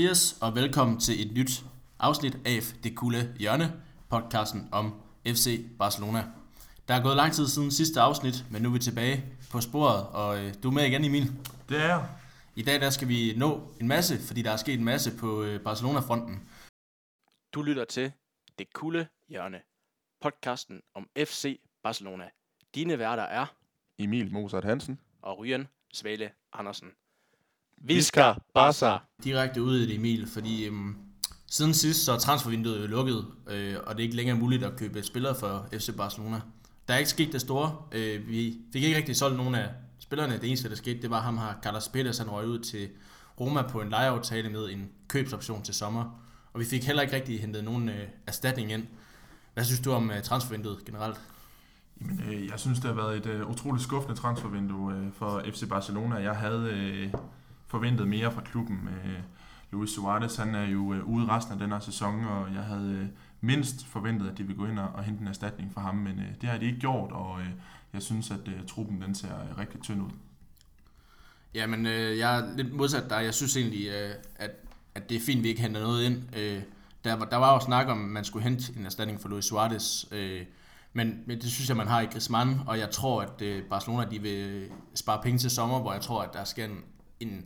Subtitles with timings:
[0.00, 1.64] Dias og velkommen til et nyt
[1.98, 6.24] afsnit af Det Kulde Hjørne, podcasten om FC Barcelona.
[6.88, 10.06] Der er gået lang tid siden sidste afsnit, men nu er vi tilbage på sporet,
[10.06, 11.22] og øh, du er med igen, Emil.
[11.68, 12.08] Det er jeg.
[12.56, 15.42] I dag der skal vi nå en masse, fordi der er sket en masse på
[15.42, 16.48] øh, Barcelona-fronten.
[17.54, 18.12] Du lytter til
[18.58, 19.60] Det Kulde Hjørne,
[20.20, 22.30] podcasten om FC Barcelona.
[22.74, 23.46] Dine værter er
[23.98, 25.00] Emil Mozart Hansen.
[25.22, 26.88] og Ryan Svale Andersen.
[27.80, 28.98] Visca Barca.
[29.24, 30.96] Direkte ud i det, Emil, fordi øhm,
[31.46, 34.76] siden sidst så er transfervinduet jo lukket, øh, og det er ikke længere muligt at
[34.76, 36.40] købe spillere for FC Barcelona.
[36.88, 37.76] Der er ikke sket det store.
[37.92, 40.38] Øh, vi fik ikke rigtig solgt nogen af spillerne.
[40.38, 42.88] Det eneste, der skete, det var ham her, Carlos Peters, han røg ud til
[43.40, 46.20] Roma på en lejeaftale med en købsoption til sommer.
[46.52, 48.86] Og vi fik heller ikke rigtig hentet nogen øh, erstatning ind.
[49.54, 51.20] Hvad synes du om øh, transfervinduet generelt?
[52.00, 55.68] Jamen, øh, jeg synes, det har været et øh, utroligt skuffende transfervindue øh, for FC
[55.68, 56.16] Barcelona.
[56.16, 57.14] Jeg havde øh,
[57.70, 58.88] forventet mere fra klubben.
[58.88, 59.18] Øh,
[59.70, 62.92] Luis Suarez han er jo øh, ude resten af den her sæson, og jeg havde
[62.92, 63.06] øh,
[63.40, 66.18] mindst forventet, at de ville gå ind og, og hente en erstatning for ham, men
[66.18, 67.48] øh, det har de ikke gjort, og øh,
[67.92, 70.10] jeg synes, at øh, truppen den ser øh, rigtig tynd ud.
[71.54, 73.24] Jamen, øh, jeg er lidt modsat dig.
[73.24, 74.50] Jeg synes egentlig, øh, at,
[74.94, 76.36] at det er fint, at vi ikke henter noget ind.
[76.36, 76.62] Øh,
[77.04, 79.44] der, var, der var jo snak om, at man skulle hente en erstatning for Luis
[79.44, 80.04] Suarez.
[80.12, 80.42] Øh,
[80.92, 84.06] men, men det synes jeg, man har i Griezmann, og jeg tror, at øh, Barcelona
[84.10, 86.78] de vil øh, spare penge til sommer, hvor jeg tror, at der skal en,
[87.20, 87.44] en,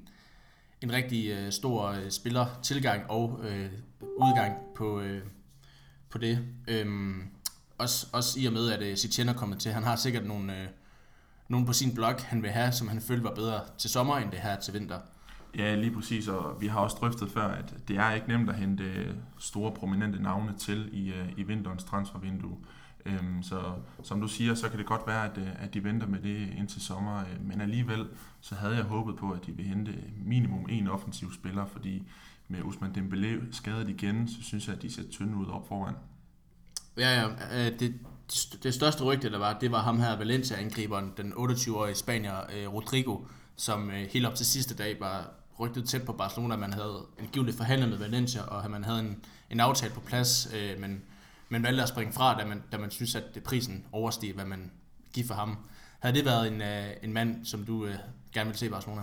[0.82, 3.70] en rigtig øh, stor øh, spillertilgang og øh,
[4.16, 5.22] udgang på, øh,
[6.10, 6.38] på det.
[6.68, 7.22] Øhm,
[7.78, 9.72] også, også i og med, at øh, Setien er kommet til.
[9.72, 10.68] Han har sikkert nogle, øh,
[11.48, 14.30] nogle på sin blog, han vil have, som han følte var bedre til sommer, end
[14.30, 14.98] det her til vinter.
[15.58, 18.56] Ja, lige præcis, og vi har også drøftet før, at det er ikke nemt at
[18.56, 22.56] hente øh, store prominente navne til i, øh, i vinterens transfervindue.
[23.06, 26.06] Øhm, så som du siger, så kan det godt være, at, øh, at de venter
[26.06, 28.06] med det indtil sommer, øh, men alligevel
[28.40, 29.94] så havde jeg håbet på, at de ville hente
[30.24, 32.02] minimum en offensiv spiller, fordi
[32.48, 35.94] med Usman Dembélé skadet igen, så synes jeg, at de ser tynde ud op foran.
[36.98, 37.28] Ja, ja.
[37.66, 37.94] Øh, det,
[38.62, 43.18] det største rygte, der var, det var ham her, Valencia-angriberen, den 28-årige spanier, øh, Rodrigo,
[43.56, 46.56] som helt op til sidste dag var rygtet tæt på Barcelona.
[46.56, 50.80] Man havde angiveligt forhandlet med Valencia, og man havde en, en aftale på plads, øh,
[50.80, 51.02] men
[51.48, 54.70] men valgte at springe fra, da man, da man synes, at prisen oversteg, hvad man
[55.12, 55.56] giver for ham.
[56.00, 57.94] Havde det været en, øh, en mand, som du øh,
[58.32, 59.02] gerne vil se i Barcelona?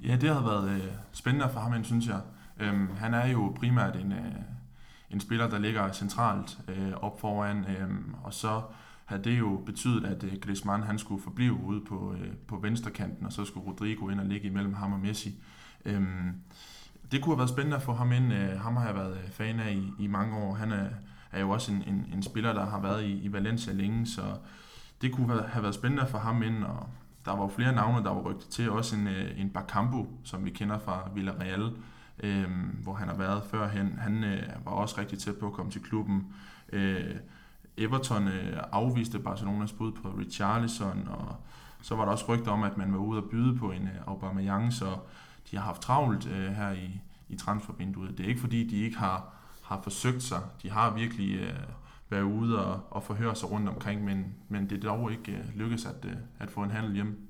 [0.00, 2.20] Ja, det har været øh, spændende for ham, synes jeg.
[2.60, 4.32] Øhm, han er jo primært en, øh,
[5.10, 7.88] en spiller, der ligger centralt øh, op foran, øh,
[8.22, 8.62] og så
[9.04, 13.26] havde det jo betydet, at øh, Griezmann han skulle forblive ude på, øh, på venstrekanten,
[13.26, 15.34] og så skulle Rodrigo ind og ligge imellem ham og Messi.
[15.84, 16.02] Øh,
[17.12, 18.32] det kunne have været spændende at få ham ind.
[18.32, 20.54] Øh, ham har jeg været øh, fan af i, i mange år.
[20.54, 20.86] Han er,
[21.32, 24.22] er jo også en, en, en spiller, der har været i, i Valencia længe, så
[25.02, 26.88] det kunne have været spændende for ham ind, og
[27.24, 30.44] der var jo flere navne, der var rygtet til, også en, øh, en Bakambu, som
[30.44, 31.72] vi kender fra Villarreal,
[32.22, 32.50] øh,
[32.82, 33.98] hvor han har været førhen.
[33.98, 36.26] Han øh, var også rigtig tæt på at komme til klubben.
[36.72, 37.14] Øh,
[37.76, 41.36] Everton øh, afviste Barcelonas bud på Richarlison, og
[41.82, 44.06] så var der også rygter om, at man var ude og byde på en øh,
[44.06, 44.96] Aubameyang, så
[45.50, 48.18] de har haft travlt øh, her i, i transfervinduet.
[48.18, 49.37] Det er ikke fordi, de ikke har
[49.68, 50.40] har forsøgt sig.
[50.62, 51.54] De har virkelig øh,
[52.10, 55.56] været ude og, og forhøre sig rundt omkring, men, men det er dog ikke øh,
[55.56, 57.28] lykkedes at, øh, at få en handel hjem.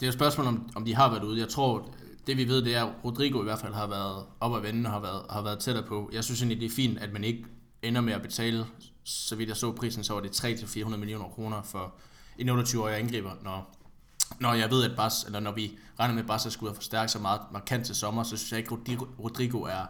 [0.00, 1.40] Det er jo et spørgsmål, om, om de har været ude.
[1.40, 1.94] Jeg tror,
[2.26, 4.86] det vi ved, det er, at Rodrigo i hvert fald har været op og vende
[4.86, 6.10] og har været, har været tættere på.
[6.12, 7.44] Jeg synes egentlig, det er fint, at man ikke
[7.82, 8.66] ender med at betale,
[9.04, 11.94] så vidt jeg så prisen, så var det 300-400 millioner kroner for
[12.38, 13.76] en 28-årig angriber, når,
[14.40, 17.10] når jeg ved, at Bas, eller når vi regner med, at Barca skulle have forstærket
[17.10, 19.86] sig meget markant til sommer, så synes jeg ikke, at Rodrigo er,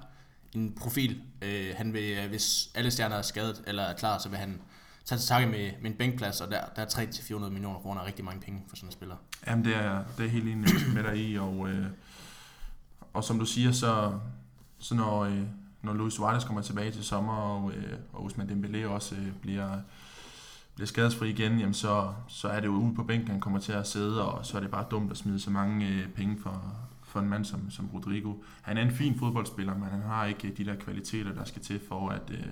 [0.54, 1.22] en profil.
[1.42, 4.60] Øh, han vil, øh, hvis alle stjerner er skadet eller er klar, så vil han
[5.04, 8.24] tage til takke med, med en bænkplads, og der, der er 300-400 millioner kroner rigtig
[8.24, 9.16] mange penge for sådan en spiller.
[9.46, 11.86] Jamen, det er, det er helt enig med dig i, og, øh,
[13.12, 14.18] og som du siger, så,
[14.78, 15.42] så når, øh,
[15.82, 19.78] når Luis Suarez kommer tilbage til sommer, og, øh, og Usman Dembélé også øh, bliver,
[20.74, 23.72] bliver skadesfri igen, jamen så, så er det jo ude på bænken, han kommer til
[23.72, 26.74] at sidde, og så er det bare dumt at smide så mange øh, penge for,
[27.10, 28.34] for en mand som, som Rodrigo.
[28.62, 31.62] Han er en fin fodboldspiller, men han har ikke øh, de der kvaliteter, der skal
[31.62, 32.46] til for at øh,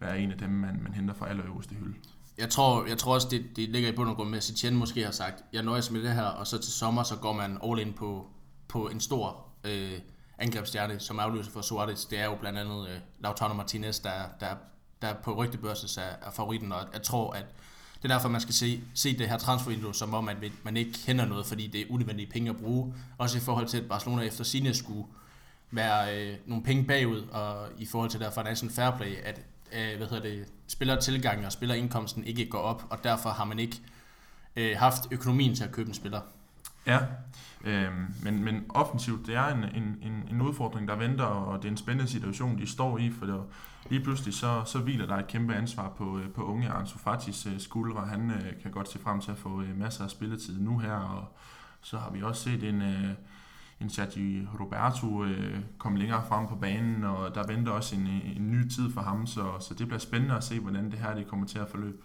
[0.00, 1.94] være en af dem, man, man henter fra allerøverste hylde.
[2.38, 4.76] Jeg tror, jeg tror også, det, det ligger i bund og grund med, at Setien
[4.76, 7.58] måske har sagt, jeg nøjes med det her, og så til sommer, så går man
[7.64, 8.26] all in på,
[8.68, 9.92] på en stor øh,
[10.38, 12.04] angrebsstjerne, som afløser for Suarez.
[12.04, 14.54] Det er jo blandt andet øh, Lautaro Martinez, der, der,
[15.02, 17.46] der på rygtebørsen er, er favoritten, og jeg tror, at
[18.02, 20.92] det er derfor, man skal se, se det her transfervindue som om, at man ikke
[21.06, 22.94] kender noget, fordi det er unødvendige penge at bruge.
[23.18, 25.04] Også i forhold til, at Barcelona efter sine skulle
[25.70, 29.40] være øh, nogle penge bagud, og i forhold til der financial fair play, at
[29.72, 33.80] øh, hvad hedder det, spillertilgangen og spillerindkomsten ikke går op, og derfor har man ikke
[34.56, 36.20] øh, haft økonomien til at købe en spiller.
[36.86, 36.98] Ja,
[37.64, 37.92] øh,
[38.22, 41.72] men, men offensivt, det er en, en, en, en udfordring, der venter, og det er
[41.72, 43.40] en spændende situation, de står i, for det,
[43.90, 47.46] lige pludselig så, så hviler der et kæmpe ansvar på, øh, på unge Ansu Fatis
[47.46, 48.06] øh, skuldre.
[48.06, 50.92] Han øh, kan godt se frem til at få øh, masser af spilletid nu her,
[50.92, 51.36] og
[51.82, 52.82] så har vi også set en...
[52.82, 53.10] Øh,
[53.80, 58.36] en Sergi Roberto øh, komme længere frem på banen, og der venter også en, øh,
[58.36, 61.14] en ny tid for ham, så, så det bliver spændende at se, hvordan det her
[61.14, 61.98] det kommer til at forløbe.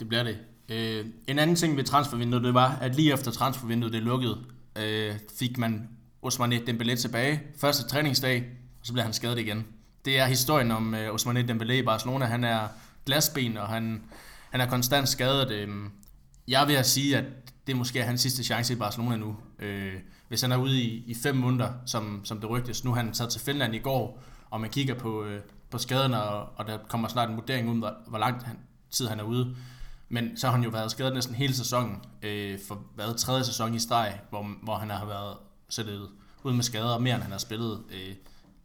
[0.00, 0.38] Det bliver det.
[0.68, 4.44] Øh, en anden ting ved transfervinduet, det var, at lige efter transfervinduet det lukkede,
[4.78, 5.88] øh, fik man
[6.22, 7.42] Osmane Dembélé tilbage.
[7.60, 8.44] Første træningsdag,
[8.80, 9.66] og så blev han skadet igen.
[10.04, 12.24] Det er historien om øh, Ousmane Dembélé i Barcelona.
[12.24, 12.68] Han er
[13.06, 14.02] glasben, og han,
[14.50, 15.50] han er konstant skadet.
[15.50, 15.68] Øh,
[16.48, 17.24] jeg vil sige, at
[17.66, 19.36] det måske er hans sidste chance i Barcelona nu.
[19.58, 19.94] Øh,
[20.28, 22.84] hvis han er ude i, i fem måneder, som, som det rygtes.
[22.84, 25.40] Nu har han taget til Finland i går, og man kigger på, øh,
[25.70, 28.58] på skaderne, og, og der kommer snart en vurdering ud, hvor, hvor lang han,
[28.90, 29.56] tid han er ude.
[30.08, 33.74] Men så har han jo været skadet næsten hele sæsonen, øh, for hvad, tredje sæson
[33.74, 35.36] i streg, hvor, hvor han har været
[35.68, 36.08] sættet
[36.42, 37.82] ud med skader, mere end han har spillet.
[37.90, 38.14] Øh,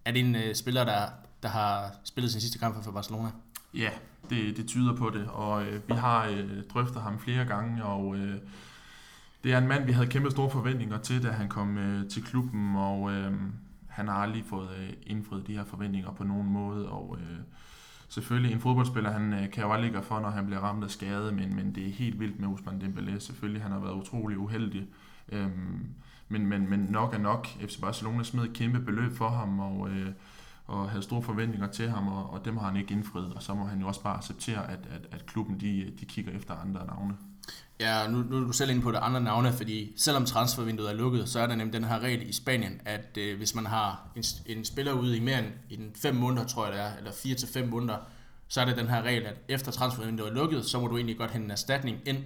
[0.06, 1.06] er det en øh, spiller, der,
[1.44, 3.30] der har spillet sin sidste kamp for Barcelona?
[3.74, 3.90] Ja,
[4.30, 8.16] det, det tyder på det, og øh, vi har øh, drøftet ham flere gange, og
[8.16, 8.36] øh,
[9.44, 12.24] det er en mand, vi havde kæmpe store forventninger til, da han kom øh, til
[12.24, 13.34] klubben, og øh,
[13.88, 17.38] han har aldrig fået øh, indfriet de her forventninger på nogen måde, og øh,
[18.10, 20.90] selvfølgelig en fodboldspiller, han øh, kan jo aldrig gøre for, når han bliver ramt af
[20.90, 23.20] skade, men, men det er helt vildt med Usman Dembélé.
[23.20, 24.88] Selvfølgelig, han har været utrolig uheldig,
[25.30, 25.50] øh,
[26.30, 27.48] men, men, men nok er nok.
[27.48, 30.12] FC Barcelona smed et kæmpe beløb for ham, og, øh,
[30.70, 33.54] og havde store forventninger til ham, og, og dem har han ikke indfriet, og så
[33.54, 36.86] må han jo også bare acceptere, at, at, at klubben de, de kigger efter andre
[36.86, 37.14] navne.
[37.80, 40.94] Ja, nu, nu er du selv inde på det andre navne, fordi selvom transfervinduet er
[40.94, 44.08] lukket, så er der nemlig den her regel i Spanien, at øh, hvis man har
[44.16, 47.12] en, en spiller ude i mere end i 5 måneder, tror jeg det er, eller
[47.12, 47.98] 4 til 5 måneder,
[48.48, 51.18] så er det den her regel, at efter transfervinduet er lukket, så må du egentlig
[51.18, 52.24] godt hente en erstatning ind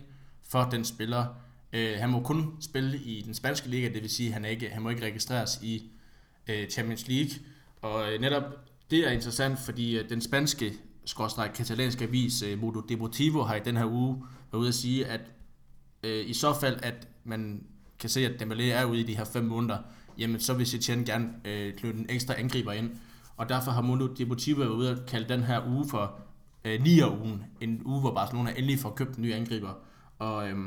[0.49, 1.25] for den spiller.
[1.73, 4.69] Øh, han må kun spille i den spanske liga, det vil sige, at han, ikke,
[4.69, 5.91] han må ikke registreres i
[6.47, 7.31] øh, Champions League.
[7.83, 8.43] Og øh, netop
[8.91, 10.73] det er interessant, fordi øh, den spanske
[11.05, 15.05] skråstrej katalanske avis øh, Modo Deportivo har i den her uge været ude at sige,
[15.05, 15.21] at
[16.03, 17.63] øh, i så fald, at man
[17.99, 19.77] kan se, at Dembélé er ude i de her fem måneder,
[20.17, 22.91] jamen så vil Setien gerne øh, klø en ekstra angriber ind.
[23.37, 26.19] Og derfor har Mundo Deportivo været ude at kalde den her uge for
[26.65, 27.43] øh, 9 ugen.
[27.61, 29.73] En uge, hvor Barcelona endelig får købt en ny angriber.
[30.19, 30.57] Og øh,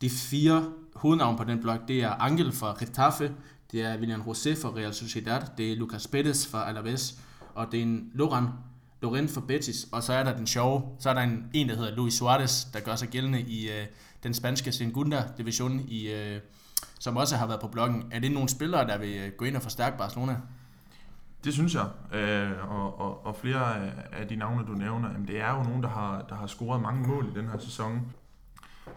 [0.00, 3.32] de fire hovednavne på den blok, det er Angel fra Getafe,
[3.72, 7.18] det er William José fra Real Sociedad, det er Lucas Pérez fra Alaves,
[7.54, 8.48] og det er en Loran
[9.04, 11.76] Loren fra Betis, og så er der den sjove, så er der en, en der
[11.76, 13.86] hedder Luis Suarez, der gør sig gældende i øh,
[14.22, 16.40] den spanske Segunda division, i, øh,
[16.98, 18.04] som også har været på bloggen.
[18.10, 20.36] Er det nogle spillere, der vil øh, gå ind og forstærke Barcelona?
[21.44, 21.86] Det synes jeg,
[22.18, 25.82] øh, og, og, og flere af de navne, du nævner, jamen det er jo nogen,
[25.82, 28.12] der har, der har scoret mange mål i den her sæson.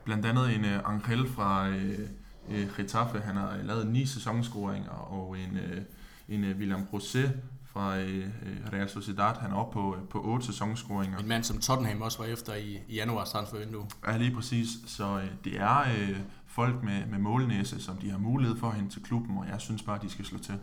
[0.04, 2.00] Blandt andet en uh, Angel fra øh,
[2.48, 7.30] uh, Getafe, han har lavet ni sæsonscoringer, og en, uh, en uh, William José
[7.78, 8.26] fra øh,
[8.74, 9.36] Real Sociedad.
[9.42, 11.18] Han er oppe på, øh, på 8 sæsonscoringer.
[11.18, 13.86] En mand, som Tottenham også var efter i, i januars transfervindue.
[14.08, 14.68] Ja, lige præcis.
[14.88, 16.18] Så øh, det er øh,
[16.48, 19.62] folk med, med målnæse, som de har mulighed for at hente til klubben, og jeg
[19.62, 20.54] synes bare, de skal slå til.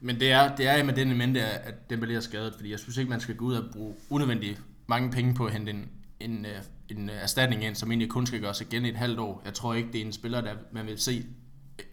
[0.00, 2.96] Men det er, det er med den element, at Dembélé er skadet, fordi jeg synes
[2.96, 5.88] ikke, man skal gå ud og bruge unødvendigt mange penge på at hente en,
[6.20, 9.18] en, øh, en øh, erstatning ind, som egentlig kun skal gøres igen i et halvt
[9.18, 9.42] år.
[9.44, 11.24] Jeg tror ikke, det er en spiller, der man vil se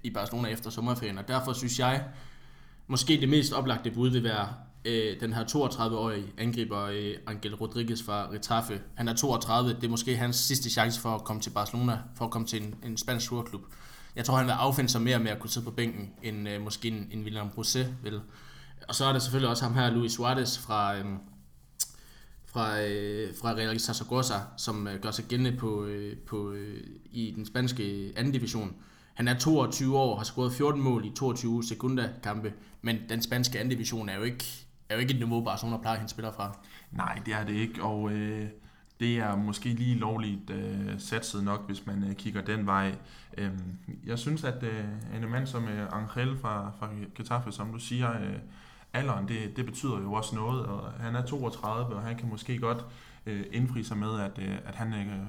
[0.04, 2.04] i Barcelona efter sommerferien, og derfor synes jeg,
[2.88, 4.48] Måske det mest oplagte bud vil være
[4.86, 8.82] øh, den her 32-årige angriber øh, Angel Rodriguez fra Retafe.
[8.96, 12.26] Han er 32, det er måske hans sidste chance for at komme til Barcelona, for
[12.26, 13.62] at komme til en, en spansk storklub.
[14.16, 16.62] Jeg tror, han vil affinde sig mere med at kunne sidde på bænken, end øh,
[16.62, 18.22] måske en, en William Rosé vil.
[18.88, 21.06] Og så er der selvfølgelig også ham her, Luis Suarez fra, øh,
[22.54, 27.34] fra, øh, fra Real Zaragoza, som øh, gør sig gældende på, øh, på, øh, i
[27.36, 28.76] den spanske anden division.
[29.14, 33.60] Han er 22 år, har scoret 14 mål i 22 sekunder kampe, men den spanske
[33.60, 34.46] anden division er jo ikke,
[34.90, 36.58] er jo ikke et niveau, Barcelona plejer at hente spillere fra.
[36.92, 38.48] Nej, det er det ikke, og øh,
[39.00, 42.96] det er måske lige lovligt øh, satset nok, hvis man øh, kigger den vej.
[43.38, 43.52] Øh,
[44.06, 48.12] jeg synes, at øh, en mand som øh, Angel fra, fra Getafe, som du siger,
[48.12, 48.38] øh,
[48.94, 52.60] alderen, det, det betyder jo også noget, og han er 32, og han kan måske
[52.60, 52.86] godt
[53.26, 55.26] øh, indfri sig med, at, øh, at han øh,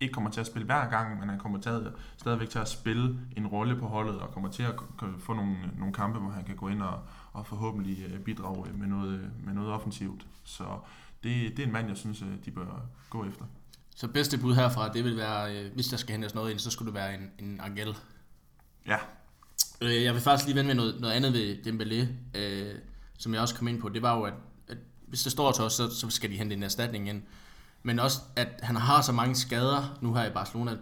[0.00, 1.82] ikke kommer til at spille hver gang, men han kommer til at,
[2.16, 4.74] stadigvæk til at spille en rolle på holdet, og kommer til at
[5.18, 7.00] få nogle, nogle kampe, hvor han kan gå ind og,
[7.32, 10.26] og forhåbentlig øh, bidrage med noget, med noget offensivt.
[10.44, 10.64] Så
[11.22, 13.44] det, det er en mand, jeg synes, øh, de bør gå efter.
[13.96, 16.70] Så bedste bud herfra, det vil være, øh, hvis der skal hentes noget ind, så
[16.70, 17.96] skulle det være en, en Angel.
[18.86, 18.96] Ja.
[19.80, 22.06] Jeg vil faktisk lige vende med noget, noget andet ved Dembélé,
[23.20, 23.88] som jeg også kom ind på.
[23.88, 24.34] Det var jo, at,
[24.68, 27.22] at hvis det står til os, så, så skal de hente en erstatning ind
[27.82, 30.76] men også at han har så mange skader nu her i Barcelona.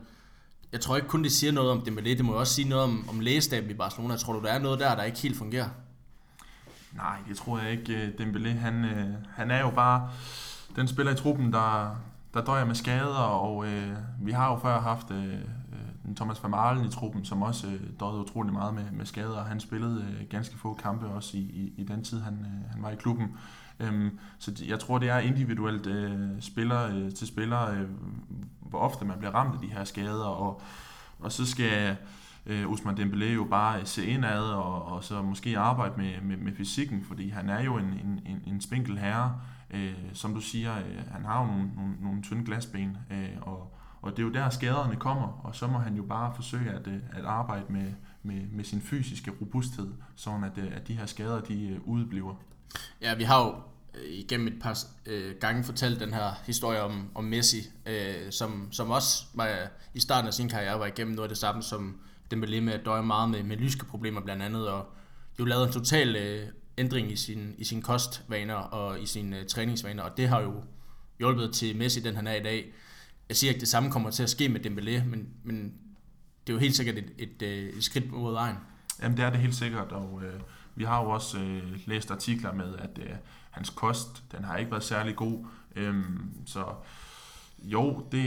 [0.73, 2.85] jeg tror ikke kun, det siger noget om Dembélé, det må jo også sige noget
[2.85, 4.17] om, om lægestaben i Barcelona.
[4.17, 5.69] Tror du, der er noget der, der ikke helt fungerer?
[6.93, 7.93] Nej, det tror jeg ikke.
[7.93, 10.11] Øh, Dembélé, han, øh, han er jo bare
[10.77, 11.97] den spiller i truppen, der,
[12.35, 15.39] der døjer med skader, og øh, vi har jo før haft øh,
[16.09, 19.45] en Thomas Vermaelen i truppen, som også øh, døjede utrolig meget med, med skader, og
[19.45, 22.83] han spillede øh, ganske få kampe også i, i, i den tid, han, øh, han
[22.83, 23.37] var i klubben.
[23.81, 27.89] Øhm, så jeg tror, det er individuelt øh, spiller øh, til spiller, øh,
[28.61, 30.63] hvor ofte man bliver ramt af de her skader, og,
[31.19, 31.97] og så skal
[32.47, 36.37] øh, Usman Dembélé jo bare øh, se indad, og, og så måske arbejde med, med,
[36.37, 40.41] med fysikken, fordi han er jo en, en, en, en spinkel herre, øh, som du
[40.41, 44.27] siger, øh, han har jo nogle, nogle, nogle tynde glasben, øh, og, og det er
[44.27, 47.65] jo der skaderne kommer, og så må han jo bare forsøge at, øh, at arbejde
[47.73, 51.89] med, med, med sin fysiske robusthed, sådan at, øh, at de her skader de øh,
[51.89, 52.35] udebliver.
[53.01, 53.55] Ja, vi har jo
[53.95, 58.69] øh, igennem et par øh, gange fortalt den her historie om, om Messi, øh, som,
[58.71, 59.57] som også var,
[59.95, 62.01] i starten af sin karriere var igennem noget af det samme som
[62.35, 64.87] Dembélé med at døje meget med, med lyske problemer blandt andet, og
[65.39, 69.47] jo lavede en total øh, ændring i sin, i sin kostvaner og i sine øh,
[69.47, 70.63] træningsvaner, og det har jo
[71.19, 72.73] hjulpet til Messi, den han er i dag.
[73.29, 75.75] Jeg siger ikke, det samme kommer til at ske med Dembélé, men, men
[76.47, 78.57] det er jo helt sikkert et, et, et, et skridt mod vejen.
[79.03, 80.41] Jamen det er det helt sikkert, og øh,
[80.75, 83.11] vi har jo også øh, læst artikler med, at øh,
[83.51, 85.47] hans kost, den har ikke været særlig god.
[85.77, 86.65] Øhm, så
[87.63, 88.23] jo, det,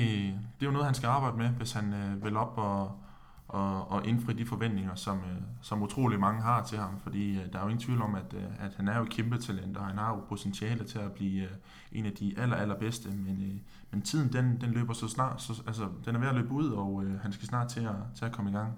[0.59, 3.01] det er jo noget, han skal arbejde med, hvis han øh, vil op og,
[3.47, 6.99] og, og indfri de forventninger, som, øh, som utrolig mange har til ham.
[6.99, 9.37] Fordi øh, der er jo ingen tvivl om, at, øh, at han er jo kæmpe
[9.37, 11.49] talent, og han har jo potentiale til at blive øh,
[11.91, 13.09] en af de aller, allerbedste.
[13.09, 13.59] Men, øh,
[13.91, 16.69] men tiden, den, den løber så snart, så, altså den er ved at løbe ud,
[16.69, 18.73] og øh, han skal snart til at, til at komme i gang.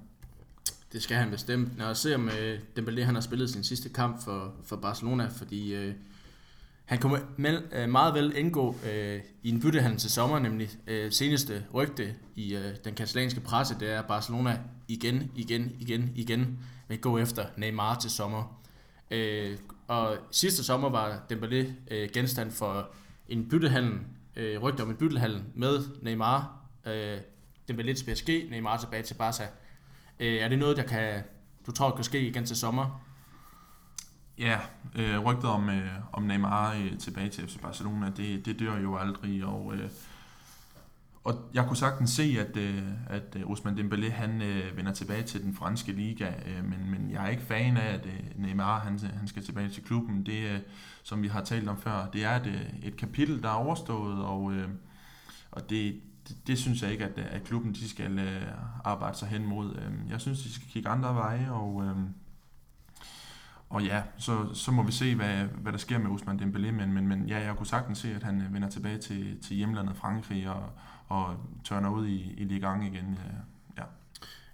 [0.94, 1.78] Det skal han bestemt.
[1.78, 5.76] Når jeg ser med Dembélé, han har spillet sin sidste kamp for, for Barcelona, fordi
[5.76, 5.94] øh,
[6.86, 11.12] han kunne med, øh, meget vel indgå øh, i en byttehandel til sommer, nemlig øh,
[11.12, 17.02] seneste rygte i øh, den katalanske presse, det er Barcelona igen, igen, igen, igen vil
[17.02, 18.62] gå efter Neymar til sommer.
[19.12, 22.90] Øh, og sidste sommer var Dembélé øh, genstand for
[23.30, 24.00] en byttehandel,
[24.36, 26.60] øh, rygter om en byttehandel med Neymar.
[26.86, 27.18] Øh,
[27.72, 29.48] Dembélé til PSG, Neymar tilbage til Barca.
[30.20, 31.24] Øh, er det noget, der kan,
[31.66, 33.06] du tror kan ske igen til sommer?
[34.38, 34.60] Ja,
[34.96, 38.98] øh, rygtet om, øh, om Neymar øh, tilbage til FC Barcelona, det, det dør jo
[38.98, 39.90] aldrig, og, øh,
[41.24, 45.24] og jeg kunne sagtens se, at, øh, at øh, Ousmane Dembélé han øh, vender tilbage
[45.24, 46.32] til den franske liga,
[46.64, 50.26] men, men jeg er ikke fan af, at Neymar han, han skal tilbage til klubben.
[50.26, 50.64] Det,
[51.04, 54.54] som vi har talt om før, det er et, et kapitel, der er overstået, og,
[55.52, 58.40] og det, det, det synes jeg ikke, at, at klubben de skal
[58.84, 59.82] arbejde sig hen mod.
[60.10, 61.84] Jeg synes, de skal kigge andre veje, og...
[63.70, 66.94] Og ja, så, så må vi se, hvad, hvad der sker med Ousmane Dembélé, men,
[66.94, 70.50] men, men ja, jeg kunne sagtens se, at han vender tilbage til, til hjemlandet Frankrig
[70.50, 70.70] og,
[71.08, 73.12] og tørner ud i, i Ligue 1 igen.
[73.12, 73.34] Øh,
[73.78, 73.84] ja.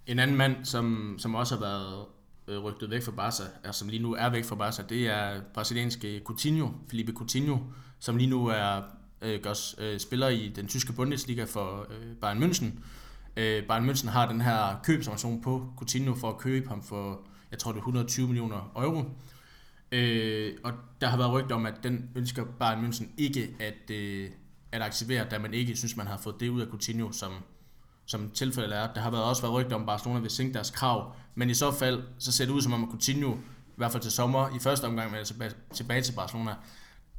[0.08, 2.06] En anden mand, som, som også har været
[2.48, 5.41] øh, rygtet væk fra Barca, er, som lige nu er væk fra Barca, det er
[5.53, 7.58] brasilianske Coutinho, Felipe Coutinho,
[8.00, 8.82] som lige nu er
[9.22, 12.65] øh, gørs, øh, spiller i den tyske Bundesliga for øh, Bayern München.
[13.38, 17.60] Øh, Bayern München har den her købsoption på Coutinho for at købe ham for jeg
[17.60, 19.03] tror det er 120 millioner euro.
[19.91, 24.29] Øh, og der har været rygter om, at den ønsker Bayern München ikke at, øh,
[24.72, 27.34] at aktivere, da man ikke synes, man har fået det ud af Coutinho, som,
[28.06, 28.94] som tilfældet er.
[28.94, 31.54] Der har været også været rygter om, at Barcelona vil sænke deres krav, men i
[31.54, 34.56] så fald, så ser det ud som om, at Coutinho, i hvert fald til sommer,
[34.56, 36.56] i første omgang med tilbage, tilbage til Barcelona,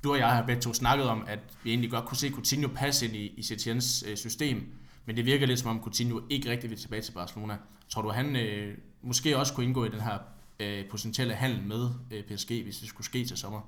[0.05, 2.69] du og jeg har begge to snakket om, at vi egentlig godt kunne se Coutinho
[2.75, 4.73] passe ind i, i Setiens øh, system,
[5.07, 7.57] men det virker lidt som om Coutinho ikke rigtig vil tilbage til Barcelona.
[7.89, 10.19] Tror du, han øh, måske også kunne indgå i den her
[10.61, 13.61] øh, potentielle handel med øh, PSG, hvis det skulle ske til sommer?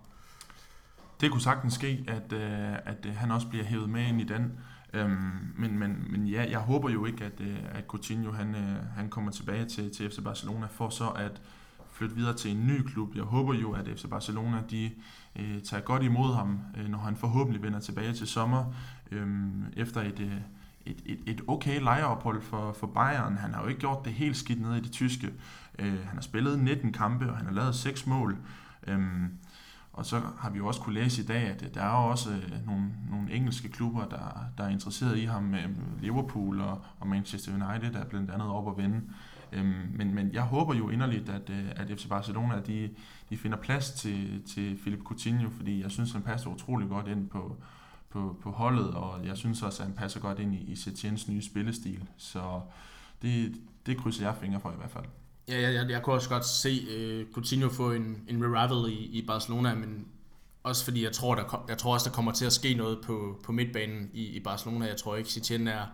[1.23, 4.25] Det kunne sagtens ske, at, øh, at øh, han også bliver hævet med ind i
[4.25, 4.52] den.
[4.93, 8.76] Øhm, men, men, men ja, jeg håber jo ikke, at, øh, at Coutinho han, øh,
[8.97, 11.41] han kommer tilbage til, til FC Barcelona for så at
[11.93, 13.17] flytte videre til en ny klub.
[13.17, 14.91] Jeg håber jo, at FC Barcelona de
[15.37, 18.75] øh, tager godt imod ham, øh, når han forhåbentlig vender tilbage til sommer
[19.11, 19.26] øh,
[19.76, 20.37] efter et, øh,
[20.87, 23.37] et, et, et okay lejeophold for, for Bayern.
[23.37, 25.33] Han har jo ikke gjort det helt skidt nede i det tyske.
[25.79, 28.37] Øh, han har spillet 19 kampe, og han har lavet 6 mål.
[28.87, 29.38] Øhm,
[29.93, 32.31] og så har vi jo også kunne læse i dag, at øh, der er også
[32.31, 35.43] øh, nogle, nogle engelske klubber, der, der er interesseret i ham.
[35.43, 35.61] med
[36.01, 39.01] Liverpool og, og Manchester United er blandt andet op at vende.
[39.53, 42.91] Øhm, men, men jeg håber jo inderligt, at, at FC Barcelona de,
[43.31, 47.29] de finder plads til, til Philip Coutinho, fordi jeg synes, han passer utrolig godt ind
[47.29, 47.57] på,
[48.11, 51.29] på, på holdet, og jeg synes også, at han passer godt ind i, i Setiens
[51.29, 52.09] nye spillestil.
[52.17, 52.61] Så
[53.23, 53.55] det,
[53.87, 55.05] det krydser jeg fingre for i hvert fald.
[55.49, 56.87] Ja, jeg, jeg, jeg kunne også godt se
[57.27, 60.07] uh, Coutinho få en, en revival i, i Barcelona, men
[60.63, 63.41] også fordi jeg tror, der, jeg tror også, der kommer til at ske noget på,
[63.45, 64.87] på midtbanen i, i Barcelona.
[64.87, 65.87] Jeg tror ikke, Setien er,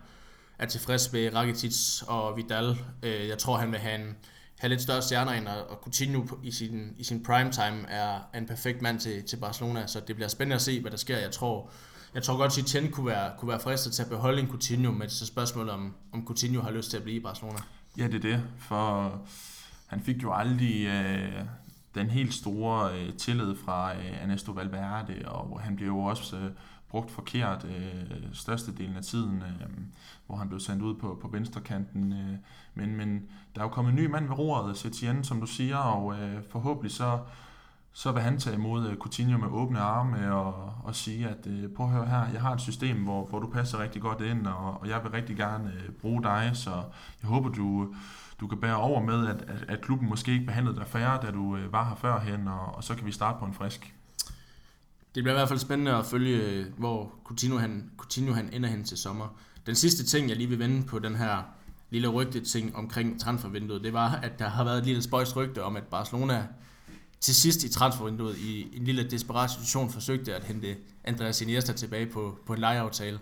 [0.59, 2.77] er tilfreds med Rakitic og Vidal.
[3.03, 4.15] Øh, jeg tror, han vil have, en,
[4.59, 8.45] have lidt større stjerner ind, og Coutinho i sin, i sin prime time er en
[8.45, 11.17] perfekt mand til, til Barcelona, så det bliver spændende at se, hvad der sker.
[11.17, 11.71] Jeg tror,
[12.13, 14.91] jeg tror godt, at Tien kunne være, kunne være fristet til at beholde en Coutinho,
[14.91, 17.59] men så spørgsmålet om, om Coutinho har lyst til at blive i Barcelona.
[17.97, 19.19] Ja, det er det, for
[19.87, 21.45] han fik jo aldrig øh,
[21.95, 26.51] den helt store øh, tillid fra øh, Ernesto Valverde, og han blev jo også øh,
[26.89, 29.67] brugt forkert øh, størstedelen af tiden, øh,
[30.27, 32.13] hvor han blev sendt ud på, på venstrekanten.
[32.13, 32.37] Øh,
[32.73, 35.77] men, men der er jo kommet en ny mand ved roret, Setien, som du siger,
[35.77, 37.19] og øh, forhåbentlig så,
[37.93, 41.69] så vil han tage imod øh, Coutinho med åbne arme og, og sige, at øh,
[41.69, 44.47] prøv at høre her, jeg har et system, hvor, hvor du passer rigtig godt ind,
[44.47, 46.71] og, og jeg vil rigtig gerne øh, bruge dig, så
[47.21, 47.93] jeg håber, du,
[48.39, 51.31] du kan bære over med, at, at, at klubben måske ikke behandlede dig færre, da
[51.31, 53.93] du øh, var her førhen, og, og så kan vi starte på en frisk.
[55.15, 58.69] Det bliver i hvert fald spændende at følge, øh, hvor Coutinho han, Coutinho han ender
[58.69, 59.27] hen til sommer.
[59.65, 61.43] Den sidste ting, jeg lige vil vende på den her
[61.89, 65.63] lille rygte ting omkring transfervinduet, det var, at der har været et lille spøjs rygte
[65.63, 66.47] om, at Barcelona
[67.19, 72.05] til sidst i transfervinduet i en lille desperat situation forsøgte at hente Andreas Iniesta tilbage
[72.05, 73.19] på, på en lejeaftale.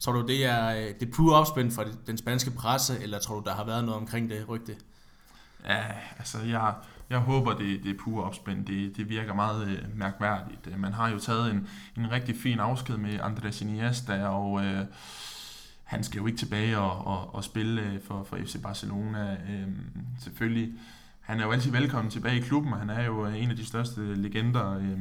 [0.00, 3.44] Tror du, det er øh, det pure opspænd fra den spanske presse, eller tror du,
[3.44, 4.76] der har været noget omkring det rygte?
[5.64, 5.84] Ja,
[6.18, 6.74] altså jeg,
[7.10, 8.66] jeg håber, det, det er pure opspænd.
[8.66, 10.66] Det, det virker meget øh, mærkværdigt.
[10.66, 14.84] Øh, man har jo taget en, en rigtig fin afsked med Andres Iniesta, og øh,
[15.84, 19.32] han skal jo ikke tilbage og, og, og spille øh, for, for FC Barcelona.
[19.32, 19.68] Øh,
[20.20, 20.72] selvfølgelig,
[21.28, 23.56] han er jo altid velkommen tilbage i klubben, og han er jo øh, en af
[23.56, 24.78] de største legender.
[24.78, 24.98] Øh,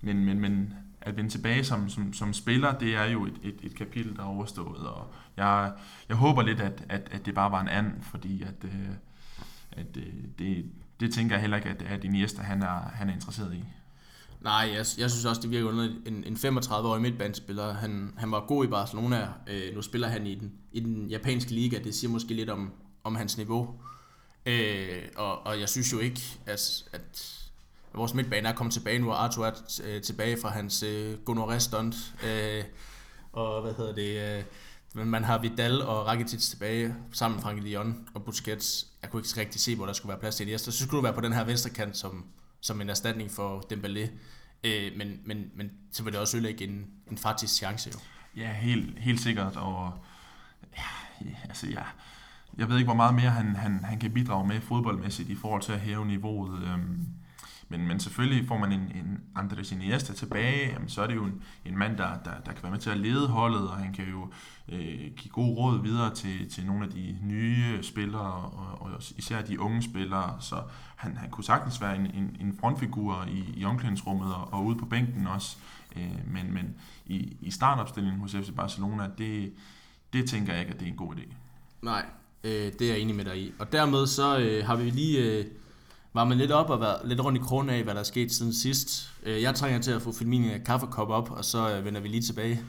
[0.00, 3.56] men, men, men at vende tilbage som, som, som spiller, det er jo et, et,
[3.62, 4.86] et kapitel, der er overstået.
[4.86, 5.72] Og jeg,
[6.08, 8.88] jeg håber lidt, at, at, at det bare var en anden, fordi at, øh,
[9.72, 10.64] at øh, det,
[11.00, 13.64] det tænker jeg heller ikke, at, at Iniesta han er, han er interesseret i.
[14.40, 17.72] Nej, jeg, jeg synes også, det virker under en, en 35-årig midtbanespiller.
[17.72, 19.28] Han, han var god i Barcelona.
[19.46, 21.78] Øh, nu spiller han i den, i den japanske liga.
[21.84, 22.72] Det siger måske lidt om,
[23.04, 23.80] om hans niveau.
[24.48, 27.34] Øh, og, og jeg synes jo ikke, at, at
[27.92, 31.96] vores midtbane er kommet tilbage nu, og Arthur er t- tilbage fra hans øh, gonorrhea-stunt.
[32.24, 32.64] Øh,
[33.32, 34.38] og hvad hedder det...
[34.38, 34.44] Øh,
[34.94, 38.86] men man har Vidal og Rakitic tilbage sammen med Frank Lyon og Busquets.
[39.02, 40.60] Jeg kunne ikke rigtig se, hvor der skulle være plads til det.
[40.60, 42.26] Så skulle du være på den her venstre kant som,
[42.60, 44.08] som en erstatning for Dembélé.
[44.64, 47.98] Øh, men, men, men så vil det også ødelægge en, en faktisk chance jo.
[48.36, 49.56] Ja, helt, helt sikkert.
[49.56, 49.92] Og
[50.76, 51.82] ja, altså, ja,
[52.58, 55.62] jeg ved ikke, hvor meget mere han, han, han kan bidrage med fodboldmæssigt i forhold
[55.62, 56.62] til at hæve niveauet.
[56.62, 57.06] Øhm,
[57.68, 61.24] men, men selvfølgelig får man en, en Andres Iniesta tilbage, jamen, så er det jo
[61.24, 63.92] en, en mand, der, der, der kan være med til at lede holdet, og han
[63.92, 64.28] kan jo
[64.68, 69.42] øh, give god råd videre til, til nogle af de nye spillere, og, og især
[69.42, 70.36] de unge spillere.
[70.40, 70.62] Så
[70.96, 74.78] han, han kunne sagtens være en, en, en frontfigur i, i omklædningsrummet og, og ude
[74.78, 75.56] på bænken også.
[75.96, 76.74] Øh, men men
[77.06, 79.52] i, i startopstillingen hos FC Barcelona, det,
[80.12, 81.34] det tænker jeg ikke, at det er en god idé.
[81.82, 82.04] Nej,
[82.44, 83.52] øh, det er jeg enig med dig i.
[83.58, 85.18] Og dermed så øh, har vi lige...
[85.18, 85.44] Øh
[86.14, 88.54] varmet lidt op og været lidt rundt i kronen af, hvad der er sket siden
[88.54, 89.10] sidst.
[89.22, 92.08] Øh, jeg trænger til at få fyldt min kaffekop op, og så øh, vender vi
[92.08, 92.60] lige tilbage.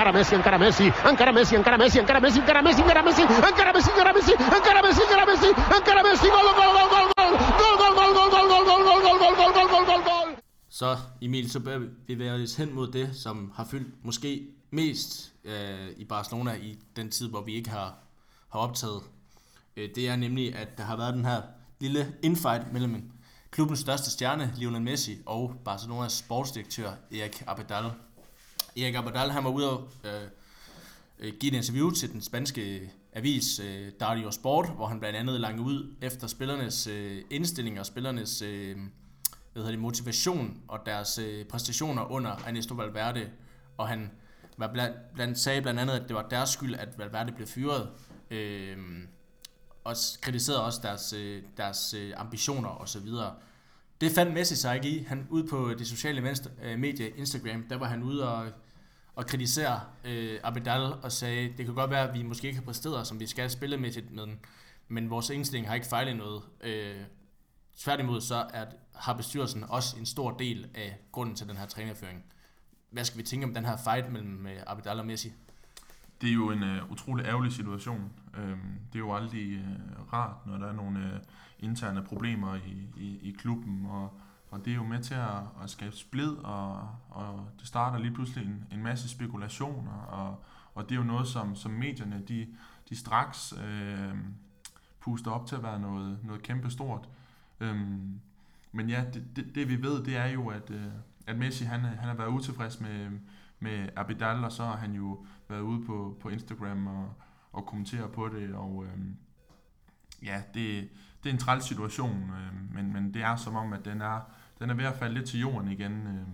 [0.00, 3.72] encara Messi, encara Messi, encara Messi, encara Messi, encara Messi, encara Messi, encara Messi, encara
[3.72, 7.74] Messi, encara Messi, encara Messi, encara Messi, encara Messi, gol, gol, gol, gol, gol, gol,
[7.80, 10.39] gol, gol, gol, gol, gol, gol, gol, gol, gol, gol, gol, gol, gol.
[10.72, 15.88] Så Emil, så bør vi os hen mod det, som har fyldt måske mest øh,
[15.96, 17.98] i Barcelona i den tid, hvor vi ikke har,
[18.48, 19.02] har optaget.
[19.76, 21.42] Øh, det er nemlig, at der har været den her
[21.80, 23.12] lille infight mellem
[23.50, 27.90] klubbens største stjerne, Lionel Messi, og Barcelonas sportsdirektør, Erik Abadal.
[28.76, 30.22] Erik Abadal, han var ude og øh,
[31.18, 35.18] øh, give et interview til den spanske øh, avis øh, Dario Sport, hvor han blandt
[35.18, 38.76] andet langede ud efter spillernes øh, indstilling og spillernes øh,
[39.52, 43.30] hvad hedder det, motivation og deres øh, præstationer under Ernesto Valverde,
[43.78, 44.10] og han
[44.56, 47.90] var blandt, blandt, sagde blandt andet, at det var deres skyld, at Valverde blev fyret.
[48.30, 48.78] Øh,
[49.84, 53.34] og kritiserede også deres, øh, deres øh, ambitioner og så videre.
[54.00, 55.02] Det fandt Messi sig ikke i.
[55.02, 58.52] Han ud på det sociale venstre, øh, medie Instagram, der var han ude og,
[59.14, 62.64] og kritisere øh, Abidal og sagde, det kan godt være, at vi måske ikke har
[62.64, 64.38] præsteret, som vi skal spille med, med den,
[64.88, 66.42] men vores indstilling har ikke fejlet noget.
[66.60, 66.96] Øh,
[67.76, 68.64] tværtimod så er,
[69.00, 72.24] har bestyrelsen også en stor del af grunden til den her trænerføring
[72.90, 75.32] hvad skal vi tænke om den her fight mellem uh, Abidal og Messi?
[76.20, 78.12] Det er jo en uh, utrolig ærgerlig situation.
[78.36, 82.88] Øhm, det er jo aldrig uh, rart, når der er nogle uh, interne problemer i,
[82.96, 86.88] i, i klubben, og, og det er jo med til at, at skabe splid, og,
[87.10, 91.28] og det starter lige pludselig en, en masse spekulationer, og, og det er jo noget,
[91.28, 92.48] som, som medierne de,
[92.88, 94.18] de straks uh,
[95.00, 97.08] puster op til at være noget, noget kæmpe stort.
[97.60, 98.20] Øhm,
[98.72, 100.86] men ja, det, det, det vi ved, det er jo, at, øh,
[101.26, 103.10] at Messi han, øh, han har været utilfreds med,
[103.58, 107.14] med Abidal, og så har han jo været ude på, på Instagram og,
[107.52, 108.98] og kommentere på det, og øh,
[110.22, 110.88] ja, det,
[111.22, 114.20] det er en træls situation, øh, men, men det er som om, at den er,
[114.58, 116.26] den er ved at falde lidt til jorden igen, øh,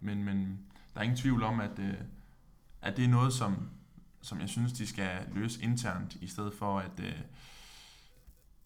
[0.00, 0.58] men, men
[0.94, 1.94] der er ingen tvivl om, at, øh,
[2.82, 3.68] at det er noget, som,
[4.22, 7.20] som jeg synes, de skal løse internt, i stedet for at, øh,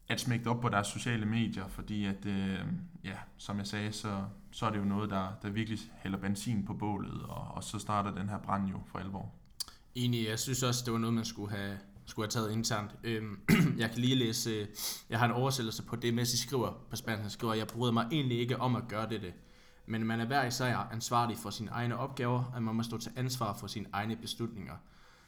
[0.08, 2.58] at smække det op på deres sociale medier, fordi at, øh,
[3.04, 6.64] ja, som jeg sagde, så, så er det jo noget, der, der virkelig hælder benzin
[6.66, 9.32] på bålet, og, og så starter den her brand jo for alvor.
[9.94, 12.90] Enig, jeg synes også, det var noget, man skulle have, skulle have taget internt.
[13.04, 13.40] Øhm,
[13.78, 14.66] jeg kan lige læse, øh,
[15.10, 17.22] jeg har en oversættelse på det, Messi skriver på spansk.
[17.22, 19.34] Han skriver, jeg bryder mig egentlig ikke om at gøre det,
[19.86, 23.12] men man er hver især ansvarlig for sine egne opgaver, og man må stå til
[23.16, 24.74] ansvar for sine egne beslutninger.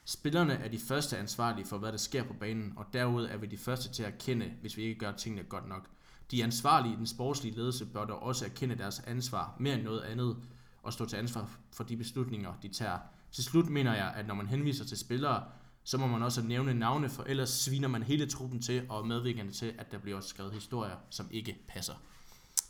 [0.05, 3.47] Spillerne er de første ansvarlige for, hvad der sker på banen, og derud er vi
[3.47, 5.87] de første til at erkende, hvis vi ikke gør tingene godt nok.
[6.31, 10.01] De ansvarlige i den sportslige ledelse bør dog også erkende deres ansvar mere end noget
[10.01, 10.37] andet,
[10.83, 12.97] og stå til ansvar for de beslutninger, de tager.
[13.31, 15.43] Til slut mener jeg, at når man henviser til spillere,
[15.83, 19.51] så må man også nævne navne, for ellers sviner man hele truppen til og medvirkende
[19.51, 21.93] til, at der bliver også skrevet historier, som ikke passer.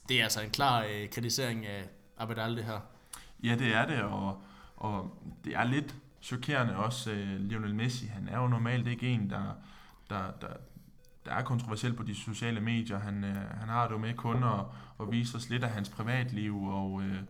[0.09, 2.79] Det er altså en klar øh, kritisering af Abedal, det her.
[3.43, 4.41] Ja, det er det, og,
[4.77, 7.11] og det er lidt chokerende også.
[7.11, 9.55] Øh, Lionel Messi, han er jo normalt ikke en, der,
[10.09, 10.47] der, der,
[11.25, 12.99] der er kontroversiel på de sociale medier.
[12.99, 14.59] Han, øh, han har det jo med kun at,
[14.99, 17.21] at vise os lidt af hans privatliv, og, øh,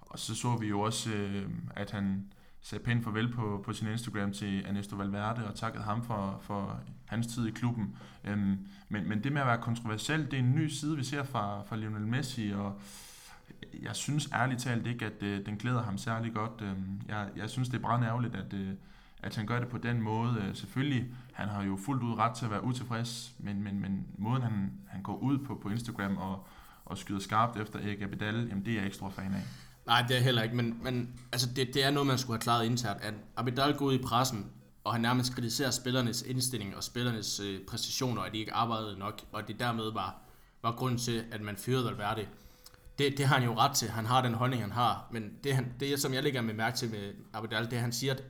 [0.00, 2.26] og så så vi jo også, øh, at han
[2.60, 6.80] sagde pænt farvel på, på sin Instagram til Ernesto Valverde og takkede ham for, for
[7.04, 7.96] hans tid i klubben.
[8.24, 11.22] Øhm, men, men det med at være kontroversiel, det er en ny side, vi ser
[11.24, 12.80] fra, fra Lionel Messi, og
[13.82, 16.62] jeg synes ærligt talt ikke, at øh, den glæder ham særlig godt.
[16.62, 16.76] Øh,
[17.08, 18.68] jeg, jeg synes, det er brændt ærgerligt, at, øh,
[19.22, 20.42] at han gør det på den måde.
[20.42, 24.06] Øh, selvfølgelig, han har jo fuldt ud ret til at være utilfreds, men, men, men
[24.18, 26.46] måden han, han går ud på på Instagram og,
[26.84, 29.42] og skyder skarpt efter Erik Abidal, jamen det er jeg ikke stor fan af.
[29.86, 32.42] Nej, det er heller ikke, men, men altså det, det er noget, man skulle have
[32.42, 33.02] klaret internt.
[33.02, 34.46] At Abidal går ud i pressen,
[34.84, 39.20] og han nærmest kritiserer spillernes indstilling og spillernes øh, præcisioner, at de ikke arbejdede nok,
[39.32, 40.16] og det dermed var,
[40.62, 42.20] var grund til, at man fyrede Valverde.
[42.20, 42.28] Det,
[42.98, 43.90] det har han jo ret til.
[43.90, 45.08] Han har den holdning, han har.
[45.12, 48.14] Men det, han, det som jeg lægger med mærke til med Abidal, det han siger,
[48.14, 48.22] at,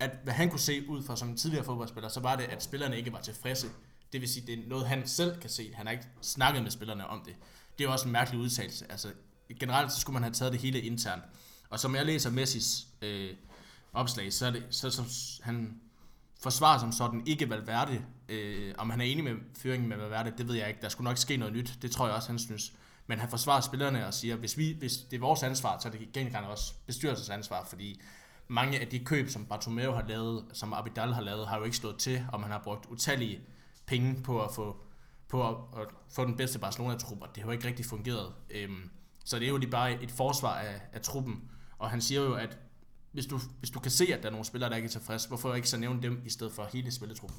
[0.00, 2.62] at hvad han kunne se ud fra som en tidligere fodboldspiller, så var det, at
[2.62, 3.66] spillerne ikke var tilfredse.
[4.12, 5.72] Det vil sige, det er noget, han selv kan se.
[5.74, 7.34] Han har ikke snakket med spillerne om det.
[7.78, 8.86] Det er jo også en mærkelig udtalelse.
[8.90, 9.08] Altså,
[9.60, 11.22] generelt så skulle man have taget det hele internt.
[11.70, 13.30] Og som jeg læser Messis øh,
[13.92, 15.02] opslag, så er det, så, så
[15.42, 15.80] han
[16.42, 18.04] forsvarer som sådan ikke Valverde.
[18.28, 20.80] Øh, om han er enig med føringen med Valverde, det ved jeg ikke.
[20.82, 21.78] Der skulle nok ske noget nyt.
[21.82, 22.72] Det tror jeg også, han synes.
[23.10, 25.92] Men han forsvarer spillerne og siger, hvis, vi, hvis det er vores ansvar, så er
[25.92, 28.00] det gengæld også bestyrelsens ansvar, fordi
[28.48, 31.76] mange af de køb, som Bartomeu har lavet, som Abidal har lavet, har jo ikke
[31.76, 33.40] stået til, og man har brugt utallige
[33.86, 34.76] penge på at få,
[35.28, 38.32] på at, at få den bedste Barcelona-trup, og det har jo ikke rigtig fungeret.
[38.50, 38.90] Øhm,
[39.24, 41.50] så det er jo lige bare et forsvar af, af truppen.
[41.78, 42.58] Og han siger jo, at
[43.12, 45.28] hvis du, hvis du kan se, at der er nogle spillere, der ikke er tilfredse,
[45.28, 47.38] hvorfor ikke så nævne dem i stedet for hele spilletruppen?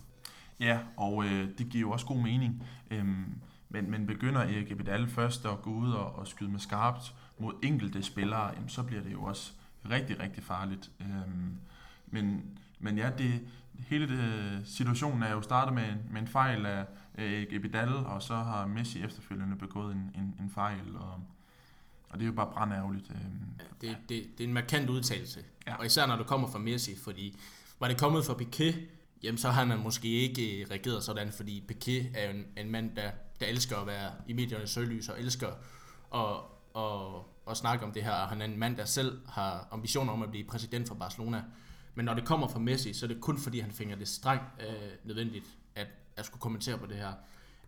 [0.59, 2.63] Ja, og øh, det giver jo også god mening.
[2.91, 7.15] Øhm, men, men begynder Erik Ebedal først at gå ud og, og skyde med skarpt
[7.37, 9.51] mod enkelte spillere, jamen, så bliver det jo også
[9.89, 10.91] rigtig, rigtig farligt.
[11.01, 11.57] Øhm,
[12.07, 12.43] men,
[12.79, 13.41] men ja, det,
[13.87, 16.85] hele det, situationen er jo startet med, med en fejl af
[17.17, 21.23] Erik Ebedal, og så har Messi efterfølgende begået en, en, en fejl, og
[22.11, 23.05] og det er jo bare brandærgerligt.
[23.09, 23.17] Øh.
[23.81, 25.39] Det, det, det er en markant udtalelse.
[25.67, 25.75] Ja.
[25.75, 27.39] Og især når det kommer fra Messi, fordi
[27.79, 28.87] var det kommet fra Piquet,
[29.23, 32.95] jamen så har man måske ikke reageret sådan, fordi Piquet er jo en, en mand,
[32.95, 35.47] der, der elsker at være i mediernes søgelys, og elsker
[36.15, 36.37] at,
[36.75, 38.13] at, at snakke om det her.
[38.13, 41.43] Han er en mand, der selv har ambitioner om at blive præsident for Barcelona.
[41.95, 44.45] Men når det kommer fra Messi, så er det kun fordi, han finder det strengt
[44.59, 47.13] øh, nødvendigt, at, at skulle kommentere på det her.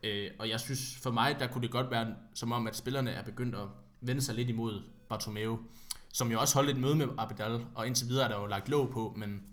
[0.04, 3.12] Øh, og jeg synes, for mig, der kunne det godt være som om, at spillerne
[3.12, 3.68] er begyndt at
[4.02, 5.60] vende sig lidt imod Bartomeu,
[6.14, 8.70] som jo også holdt et møde med Abidal, og indtil videre er der jo lagt
[8.70, 9.44] låg på, men,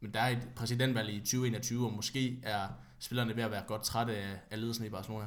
[0.00, 3.82] men der er et præsidentvalg i 2021, og måske er spillerne ved at være godt
[3.82, 5.26] trætte af, af ledelsen i Barcelona.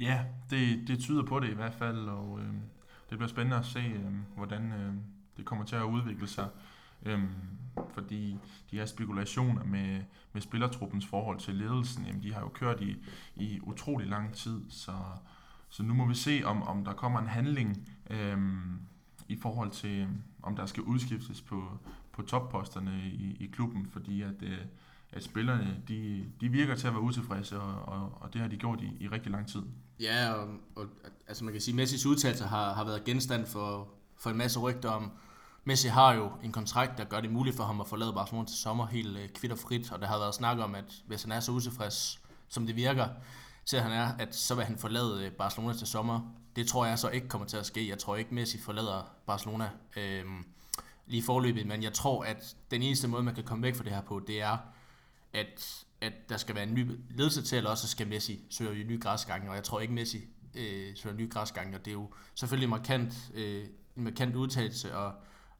[0.00, 2.54] Ja, det, det tyder på det i hvert fald, og øh,
[3.10, 4.94] det bliver spændende at se, øh, hvordan øh,
[5.36, 6.48] det kommer til at udvikle sig.
[7.02, 7.22] Øh,
[7.94, 8.38] fordi
[8.70, 10.02] de her spekulationer med,
[10.32, 12.96] med spillertruppens forhold til ledelsen, jamen, de har jo kørt i,
[13.36, 14.92] i utrolig lang tid, så
[15.74, 18.38] så nu må vi se, om, om der kommer en handling øh,
[19.28, 20.08] i forhold til,
[20.42, 21.78] om der skal udskiftes på,
[22.12, 24.58] på topposterne i, i klubben, fordi at, øh,
[25.12, 28.56] at spillerne, de, de virker til at være utilfredse, og, og, og det har de
[28.56, 29.62] gjort i, i rigtig lang tid.
[30.00, 30.86] Ja, og, og
[31.28, 34.60] altså man kan sige, at Messis udtalelser har, har været genstand for, for en masse
[34.60, 35.12] rygter om,
[35.64, 38.56] Messi har jo en kontrakt, der gør det muligt for ham at forlade Barcelona til
[38.56, 41.52] sommer helt øh, kvitterfrit, og der har været snak om, at hvis han er så
[41.52, 43.08] utilfreds, som det virker,
[43.64, 46.20] til han er, at så vil han forlade øh, Barcelona til sommer.
[46.56, 47.88] Det tror jeg så ikke kommer til at ske.
[47.88, 50.24] Jeg tror ikke, Messi forlader Barcelona øh,
[51.06, 53.92] lige forløbet, men jeg tror, at den eneste måde, man kan komme væk fra det
[53.92, 54.56] her på, det er,
[55.32, 58.86] at, at der skal være en ny ledelse til, eller også skal Messi søge en
[58.86, 60.18] ny græsgang, og jeg tror ikke, Messi
[60.54, 63.64] øh, søger en ny græsgang, og det er jo selvfølgelig markant, øh,
[63.96, 65.14] en markant udtalelse, og,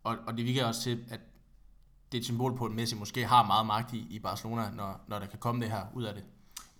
[0.04, 1.20] og, og det virker også til, at
[2.12, 5.04] det er et symbol på, at Messi måske har meget magt i, i Barcelona, når,
[5.08, 6.24] når der kan komme det her ud af det.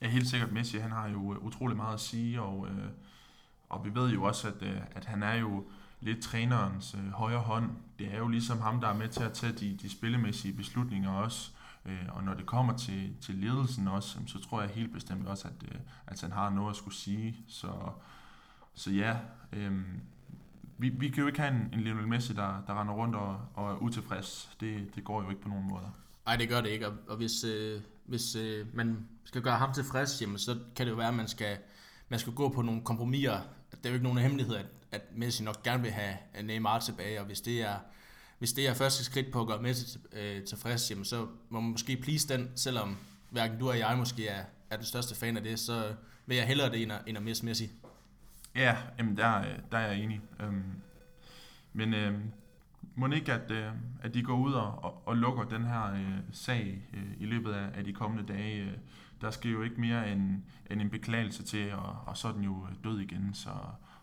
[0.00, 0.52] Ja, helt sikkert.
[0.52, 2.88] Messi han har jo øh, utrolig meget at sige, og, øh,
[3.68, 5.64] og vi ved jo også, at, øh, at han er jo
[6.00, 7.70] lidt trænerens øh, højre hånd.
[7.98, 11.10] Det er jo ligesom ham, der er med til at tage de, de spillemæssige beslutninger
[11.10, 11.50] også.
[11.86, 15.48] Øh, og når det kommer til, til ledelsen også, så tror jeg helt bestemt også,
[15.48, 17.36] at, øh, at han har noget at skulle sige.
[17.48, 17.72] Så,
[18.74, 19.16] så ja,
[19.52, 19.82] øh,
[20.78, 23.40] vi, vi kan jo ikke have en, en Lionel Messi, der, der render rundt og,
[23.54, 24.56] og er utilfreds.
[24.60, 25.98] Det, det går jo ikke på nogen måder.
[26.26, 26.88] Nej, det gør det ikke.
[26.88, 30.92] Og, og hvis, øh, hvis øh, man skal gøre ham tilfreds, jamen, så kan det
[30.92, 31.58] jo være, at man skal,
[32.08, 33.40] man skal gå på nogle kompromiser.
[33.70, 37.20] Det er jo ikke nogen hemmelighed, at, at Messi nok gerne vil have Neymar tilbage,
[37.20, 37.76] og hvis det er,
[38.38, 41.70] hvis det er første skridt på at gøre Messi øh, tilfreds, jamen, så må man
[41.70, 42.96] måske please den, selvom
[43.30, 45.94] hverken du og jeg måske er, er den største fan af det, så
[46.26, 47.70] vil jeg hellere det end at, end at misse Messi.
[48.54, 50.20] Ja, jamen der, øh, der er jeg enig.
[50.40, 50.62] Øhm,
[51.72, 52.30] men øhm,
[52.94, 56.18] må ikke, at, øh, at de går ud og, og, og lukker den her øh,
[56.32, 58.62] sag øh, i løbet af, af de kommende dage.
[58.62, 58.72] Øh,
[59.20, 62.44] der skal jo ikke mere end, end en beklagelse til, og, og så er den
[62.44, 63.34] jo øh, død igen.
[63.34, 63.50] Så,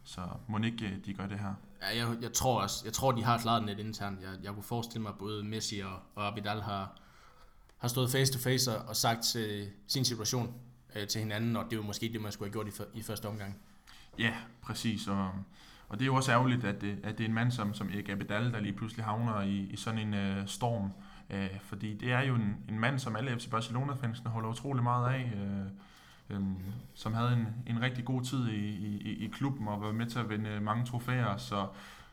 [0.04, 1.54] så må ikke, øh, de gør det her.
[1.82, 4.22] Ja, jeg, jeg tror også, jeg tror, de har klaret den lidt internt.
[4.22, 6.98] Jeg, jeg kunne forestille mig, at både Messi og, og Abidal har,
[7.78, 10.54] har stået face to face og, og sagt øh, sin situation
[10.96, 12.86] øh, til hinanden, og det er jo måske det, man skulle have gjort i, for,
[12.94, 13.58] i første omgang.
[14.20, 15.08] Ja, præcis.
[15.08, 15.32] Og,
[15.88, 17.90] og det er jo også ærgerligt, at det, at det er en mand som, som
[17.90, 20.92] Erik Abidal, der lige pludselig havner i, i sådan en øh, storm.
[21.30, 25.14] Øh, fordi det er jo en, en mand, som alle FC Barcelona-fansene holder utrolig meget
[25.14, 25.34] af.
[25.36, 25.68] Øh,
[26.32, 26.56] øhm,
[26.94, 30.20] som havde en, en rigtig god tid i, i, i klubben og var med til
[30.20, 31.38] at vinde øh, mange trofæer.
[31.38, 31.67] Så,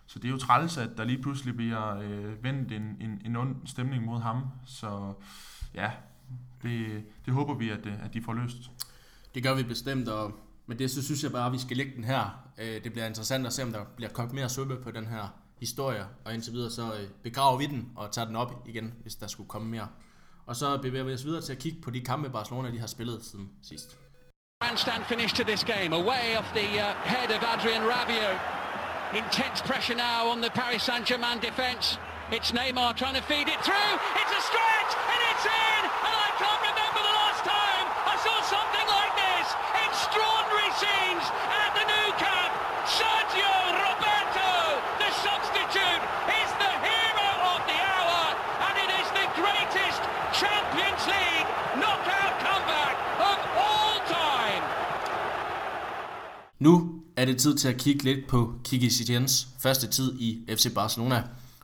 [0.06, 3.36] så det er jo træls, at der lige pludselig bliver øh, vendt en, en, en
[3.36, 4.42] ond stemning mod ham.
[4.66, 5.12] Så
[5.74, 5.90] ja,
[6.62, 8.70] det, det håber vi, at, øh, at de får løst.
[9.34, 10.32] Det gør vi bestemt, og
[10.66, 12.48] men det så synes jeg bare, at vi skal lægge den her.
[12.58, 15.34] Øh, det bliver interessant at se, om der bliver kogt mere suppe på den her
[15.58, 19.14] historie, og indtil videre så øh, begraver vi den og tager den op igen, hvis
[19.14, 19.88] der skulle komme mere.
[20.46, 22.86] Og så bevæger vi os videre til at kigge på de kampe, Barcelona de har
[22.86, 23.98] spillet siden sidst.
[24.60, 28.40] Grandstand finish to this game, away off the uh, head of Adrian Rabiot.
[29.16, 31.96] Intense pressure now on the Paris Saint-Germain defense.
[32.32, 33.94] It's Neymar trying to feed it through.
[34.16, 35.67] It's a stretch and it's in.
[56.58, 60.74] Nu er det tid til at kigge lidt på Kiki Setiens første tid i FC
[60.74, 61.22] Barcelona.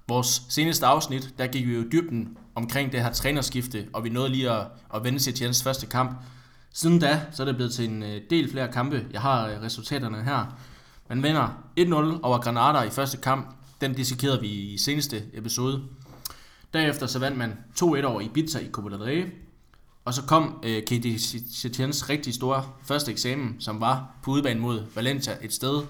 [0.09, 4.29] Vores seneste afsnit, der gik vi jo dybden omkring det her trænerskifte, og vi nåede
[4.29, 6.19] lige at, at vende Setiens første kamp.
[6.73, 9.07] Siden da, så er det blevet til en øh, del flere kampe.
[9.13, 10.59] Jeg har øh, resultaterne her.
[11.09, 13.57] Man vinder 1-0 over Granada i første kamp.
[13.81, 15.83] Den dissekerede vi i seneste episode.
[16.73, 19.44] Derefter så vandt man 2-1 over Ibiza i Copa del Rey.
[20.05, 21.19] Og så kom øh, KD
[21.53, 25.83] Setiens rigtig store første eksamen, som var på udebane mod Valencia, et sted,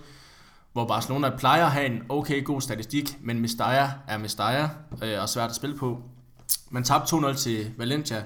[0.73, 4.71] hvor Barcelona plejer at have en okay god statistik, men Mestalla er Mestalla
[5.03, 6.03] øh, og svært at spille på.
[6.71, 8.25] Man tabte 2-0 til Valencia.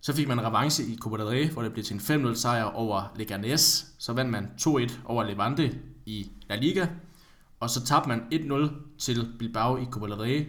[0.00, 2.64] Så fik man revanche i Copa del Rey, hvor det blev til en 5-0 sejr
[2.64, 3.86] over Leganes.
[3.98, 6.86] Så vandt man 2-1 over Levante i La Liga.
[7.60, 10.46] Og så tabte man 1-0 til Bilbao i Copa del Rey.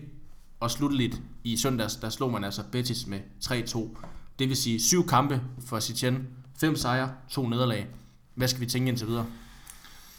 [0.60, 3.98] Og slutteligt i søndags, der slog man altså Betis med 3-2.
[4.40, 6.28] Det vil sige syv kampe for Sitchen,
[6.60, 7.88] fem sejre, to nederlag.
[8.36, 9.26] Hvad skal vi tænke indtil videre?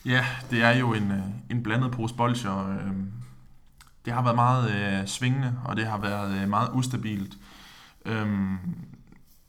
[0.05, 2.69] Ja, det er jo en, øh, en blandet pose bolcher.
[2.69, 2.93] Øh,
[4.05, 7.39] det har været meget øh, svingende, og det har været øh, meget ustabilt.
[8.05, 8.59] Øhm,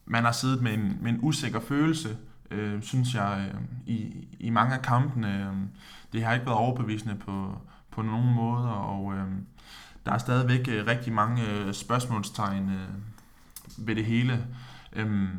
[0.06, 2.18] man har siddet med en, med en usikker følelse,
[2.52, 5.38] øh, synes jeg, øh, i, i mange af kampene.
[5.38, 5.68] Øh,
[6.14, 9.28] det har ikke været overbevisende på, på nogen måde, og øh,
[10.10, 14.48] der er stadigvæk øh, rigtig mange øh, spørgsmålstegn øh, ved det hele.
[14.94, 15.30] Øh,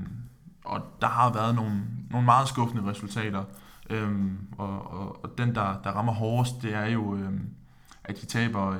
[0.64, 3.44] og der har været nogle, nogle meget skuffende resultater.
[3.90, 7.48] Øhm, og, og, og den, der, der rammer hårdest, det er jo, øhm,
[8.04, 8.78] at de taber øh,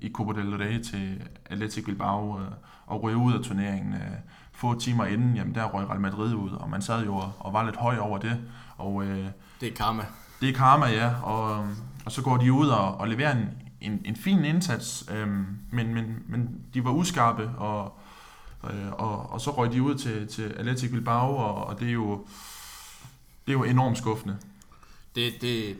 [0.00, 2.46] i Copa del Rey til Athletic Bilbao øh,
[2.86, 3.94] og ryger ud af turneringen.
[3.94, 4.16] Øh,
[4.52, 7.52] få timer inden, jamen der røg Real Madrid ud, og man sad jo og, og
[7.52, 8.40] var lidt høj over det.
[8.76, 9.26] Og, øh,
[9.60, 10.02] det er karma.
[10.40, 11.14] Det er karma, ja.
[11.22, 11.68] Og,
[12.04, 15.28] og så går de ud og, og leverer en, en, en fin indsats, øh,
[15.72, 17.98] men, men, men de var uskarpe, og,
[18.64, 21.92] øh, og, og så røg de ud til, til Athletic Bilbao, og, og det er
[21.92, 22.26] jo
[23.46, 24.36] Det er jo enormt skuffende.
[25.14, 25.76] Det, det,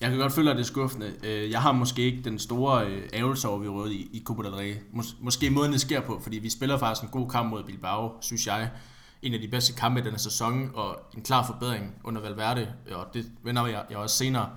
[0.00, 1.12] jeg kan godt føle, at det er skuffende.
[1.24, 4.42] Øh, jeg har måske ikke den store øh, ævelse over, vi røde i, i Copa
[4.42, 4.74] del Rey.
[4.92, 8.12] Mås- måske måden det sker på, fordi vi spiller faktisk en god kamp mod Bilbao,
[8.20, 8.70] synes jeg.
[9.22, 13.06] En af de bedste kampe i denne sæson, og en klar forbedring under Valverde, og
[13.14, 14.50] det vender jeg, jeg også senere.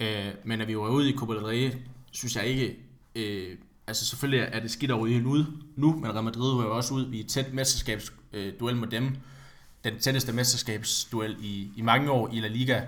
[0.00, 1.72] Øh, men at vi var ude i Copa del Rey,
[2.12, 2.76] synes jeg ikke...
[3.14, 5.44] Øh, altså selvfølgelig er det skidt over ryge ud
[5.76, 9.16] nu, men Real Madrid var jo også ud i et tæt mesterskabsduel øh, med dem.
[9.84, 12.80] Den tætteste mesterskabsduel i, i mange år i La Liga.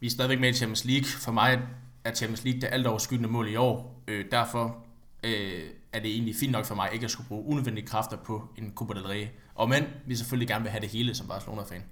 [0.00, 1.04] Vi er stadigvæk med i Champions League.
[1.04, 1.60] For mig
[2.04, 4.02] er Champions League det alt overskyggende mål i år.
[4.08, 4.84] Øh, derfor
[5.24, 8.48] øh, er det egentlig fint nok for mig ikke at skulle bruge unødvendige kræfter på
[8.58, 9.26] en Copa del Rey.
[9.54, 11.82] Og men vi selvfølgelig gerne vil have det hele som Barcelona-fan.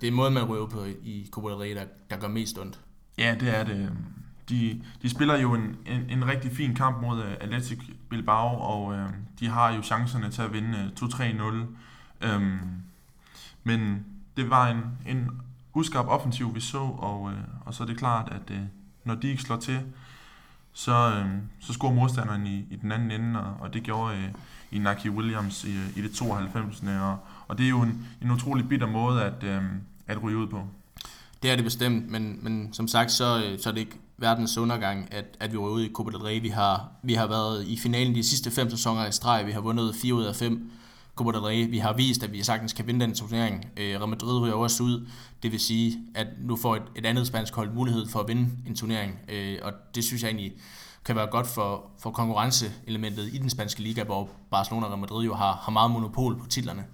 [0.00, 2.80] Det er måden, man ryger på i Copa del Rey, der, der gør mest ondt.
[3.18, 3.90] Ja, det er det.
[4.48, 7.78] De, de spiller jo en, en, en rigtig fin kamp mod uh, Athletic
[8.10, 12.34] Bilbao, og uh, de har jo chancerne til at vinde uh, 2-3-0.
[12.34, 12.58] Um,
[13.64, 14.04] men
[14.36, 15.30] det var en, en
[15.74, 17.32] uskarp offensiv, vi så, og, uh,
[17.66, 18.62] og så er det klart, at uh,
[19.04, 19.80] når de ikke slår til,
[20.72, 21.30] så, uh,
[21.60, 24.40] så scorer modstanderen i, i den anden ende, og, og det gjorde uh,
[24.76, 26.82] Inaki Williams i, i det 92.
[27.02, 29.64] Og, og det er jo en, en utrolig bitter måde at, uh,
[30.06, 30.68] at ryge ud på.
[31.42, 35.08] Det er det bestemt, men, men som sagt, så, så er det ikke verdens undergang,
[35.10, 36.40] at, at vi var ude i Copa del Rey.
[36.40, 39.46] Vi har, vi har været i finalen de sidste fem sæsoner i streg.
[39.46, 40.70] Vi har vundet 4 ud af 5
[41.14, 41.70] Copa del Rey.
[41.70, 43.64] Vi har vist, at vi sagtens kan vinde den turnering.
[43.76, 45.06] Øh, Real Madrid ryger også ud.
[45.42, 48.48] Det vil sige, at nu får et, et andet spansk hold mulighed for at vinde
[48.66, 49.18] en turnering.
[49.28, 50.52] Øh, og det synes jeg egentlig
[51.04, 55.24] kan være godt for, for konkurrenceelementet i den spanske liga, hvor Barcelona og Real Madrid
[55.24, 56.84] jo har, har meget monopol på titlerne.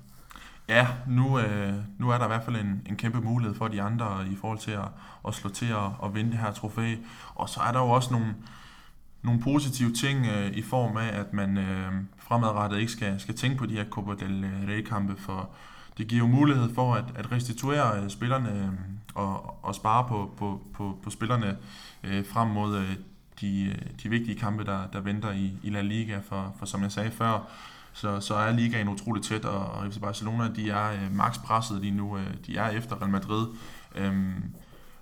[0.71, 3.83] Ja, nu, øh, nu er der i hvert fald en, en kæmpe mulighed for de
[3.83, 4.89] andre i forhold til at,
[5.29, 6.95] at slå til og, at vinde det her trofæ.
[7.35, 8.35] Og så er der jo også nogle,
[9.23, 13.57] nogle positive ting øh, i form af, at man øh, fremadrettet ikke skal, skal tænke
[13.57, 15.51] på de her Copa del Rey-kampe, for
[15.99, 18.69] det giver jo mulighed for at, at restituere øh, spillerne øh,
[19.15, 21.57] og, og spare på, på, på, på spillerne
[22.05, 22.97] øh, frem mod øh,
[23.41, 26.83] de, øh, de vigtige kampe, der, der venter i, i La Liga, for, for som
[26.83, 27.49] jeg sagde før,
[27.93, 31.81] så, så er ligaen utroligt tæt, og, og FC Barcelona, de er øh, max presset
[31.81, 32.17] lige nu.
[32.17, 33.47] Øh, de er efter Real Madrid.
[33.95, 34.43] Øhm,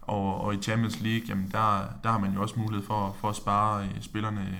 [0.02, 3.28] og, og i Champions League, jamen der, der har man jo også mulighed for, for
[3.28, 4.58] at spare øh, spillerne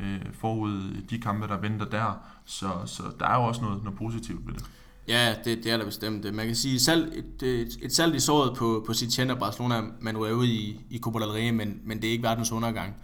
[0.00, 2.20] øh, øh forud de kampe, der venter der.
[2.44, 4.64] Så, så der er jo også noget, noget positivt ved det.
[5.08, 6.34] Ja, det, det er der bestemt.
[6.34, 9.82] Man kan sige, salg, et, et, et salg i såret på, på sit tjener Barcelona,
[10.00, 12.94] man er ude i, i Copa del Rey, men, men det er ikke verdens undergang.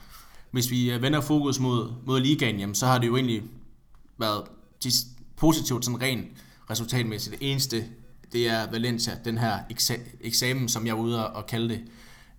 [0.50, 3.42] Hvis vi øh, vender fokus mod, mod ligaen, jamen, så har det jo egentlig
[4.18, 4.44] været
[5.37, 6.29] positivt sådan rent
[6.70, 7.40] resultatmæssigt.
[7.40, 7.85] Det eneste,
[8.33, 9.59] det er Valencia, den her
[10.20, 11.81] eksamen, som jeg var ude og kalde det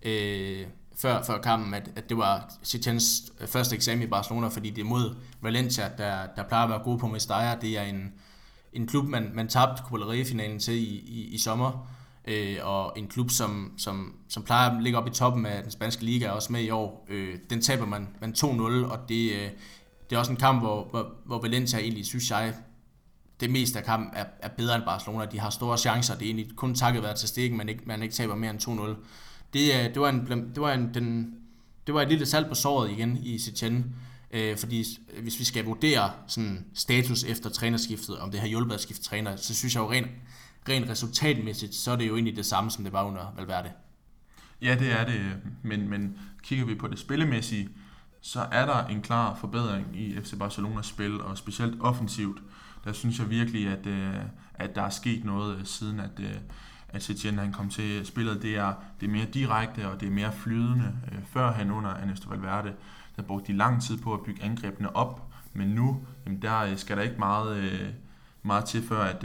[0.02, 4.70] øh, før, før kampen, at, at det var Setiens øh, første eksamen i Barcelona, fordi
[4.70, 7.58] det er mod Valencia, der, der plejer at være gode på Mestalla.
[7.60, 8.12] Det er en,
[8.72, 10.22] en klub, man, man tabte Copa
[10.58, 11.88] til i, i, i sommer,
[12.24, 15.70] øh, og en klub, som, som, som plejer at ligge op i toppen af den
[15.70, 17.06] spanske liga, også med i år.
[17.08, 19.50] Øh, den taber man, man 2-0, og det, øh,
[20.10, 22.54] det er også en kamp, hvor, hvor, hvor Valencia egentlig, synes jeg,
[23.40, 25.24] det meste af kampen er, er bedre end Barcelona.
[25.24, 26.14] De har store chancer.
[26.14, 28.62] Det er egentlig kun takket være til stikken, man ikke, man ikke taber mere end
[28.62, 29.06] 2-0.
[29.52, 31.34] Det, øh, det var, en, det var, en, den,
[31.86, 33.94] det var et lille salt på såret igen i Setien.
[34.30, 34.84] Øh, fordi
[35.22, 39.36] hvis vi skal vurdere sådan status efter trænerskiftet, om det har hjulpet at skifte træner,
[39.36, 40.08] så synes jeg jo rent,
[40.68, 43.70] rent resultatmæssigt, så er det jo egentlig det samme, som det var under Valverde.
[44.62, 47.68] Ja, det er det, øh, men, men kigger vi på det spillemæssige,
[48.26, 52.42] så er der en klar forbedring i FC Barcelonas spil, og specielt offensivt.
[52.84, 54.14] Der synes jeg virkelig, at, øh,
[54.54, 56.34] at der er sket noget, øh, siden at, øh,
[56.88, 58.42] at Setien han kom til spillet.
[58.42, 60.92] Det er, det er mere direkte, og det er mere flydende.
[61.12, 62.72] Øh, før han under Ernesto Valverde,
[63.16, 66.76] der brugte de lang tid på at bygge angrebene op, men nu, jamen der øh,
[66.76, 67.94] skal der ikke meget,
[68.42, 69.24] meget til, før at,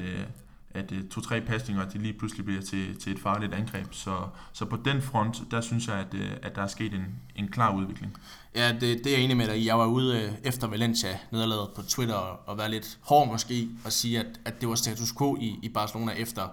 [0.74, 3.88] at øh, to-tre pasninger, de lige pludselig bliver til, til et farligt angreb.
[3.92, 4.18] Så,
[4.54, 7.06] så på den front, der synes jeg, at, øh, at der er sket en,
[7.36, 8.18] en klar udvikling.
[8.56, 9.68] Ja, det, det er jeg enig med dig i.
[9.68, 13.68] Jeg var ude øh, efter Valencia nederlaget på Twitter og, var være lidt hård måske
[13.86, 16.48] og sige, at, at det var status quo i, i Barcelona efter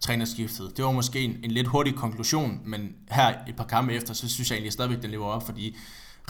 [0.00, 0.76] trænerskiftet.
[0.76, 4.28] Det var måske en, en lidt hurtig konklusion, men her et par kampe efter, så
[4.28, 5.76] synes jeg egentlig stadigvæk, den lever op, fordi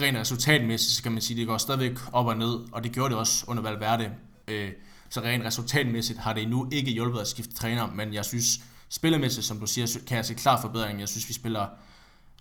[0.00, 3.10] rent resultatmæssigt, så kan man sige, det går stadigvæk op og ned, og det gjorde
[3.10, 4.10] det også under Valverde.
[4.48, 4.70] Øh,
[5.12, 9.46] så rent resultatmæssigt har det endnu ikke hjulpet at skifte træner, men jeg synes, spillemæssigt,
[9.46, 11.00] som du siger, kan jeg se klar forbedring.
[11.00, 11.66] Jeg synes, vi spiller,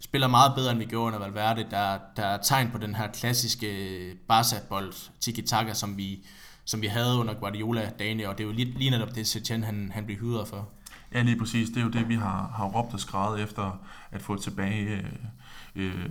[0.01, 1.67] spiller meget bedre, end vi gjorde under Valverde.
[1.72, 6.26] Der, der er tegn på den her klassiske Barca-bold, tiki-taka, som vi,
[6.65, 9.63] som vi havde under Guardiola dagene, og det er jo lige, lige netop det, Setien
[9.63, 10.69] han, han blev hyret for.
[11.13, 11.69] Ja, lige præcis.
[11.69, 15.03] Det er jo det, vi har, har råbt og skrevet efter at få tilbage øh,
[15.76, 16.09] øh,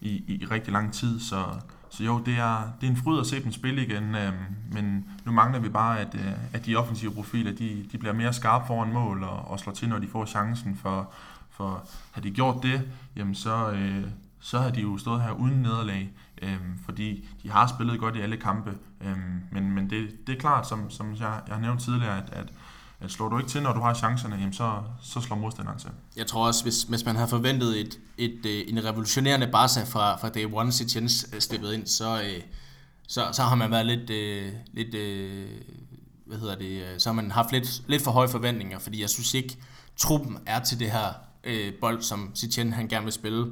[0.00, 1.20] i, i rigtig lang tid.
[1.20, 1.44] Så,
[1.96, 4.32] så jo, det er, det er en fryd at se dem spille igen, øh,
[4.72, 8.32] men nu mangler vi bare, at, øh, at de offensive profiler, de, de bliver mere
[8.32, 11.10] skarpe foran mål og, og slår til, når de får chancen, for,
[11.50, 14.04] for har de gjort det, jamen så, øh,
[14.40, 16.10] så har de jo stået her uden nederlag,
[16.42, 18.70] øh, fordi de har spillet godt i alle kampe,
[19.00, 19.16] øh,
[19.50, 22.38] men, men det, det er klart, som, som jeg, jeg har nævnt tidligere, at, at
[22.42, 22.52] at
[23.08, 25.90] slår du ikke til, når du har chancerne, jamen så, så slår modstanderen til.
[26.16, 30.16] Jeg tror også, hvis, hvis man havde forventet et, et, et, en revolutionerende Barca fra,
[30.16, 32.42] fra day one, Jens øh, steppet ind, så, øh,
[33.08, 34.10] så, så har man været lidt,
[34.72, 34.90] lidt
[36.26, 39.34] hvad hedder det, så har man haft lidt, lidt for høje forventninger, fordi jeg synes
[39.34, 39.58] ikke,
[39.96, 41.12] truppen er til det her
[41.44, 43.46] øh, bold, som Sitchen han gerne vil spille.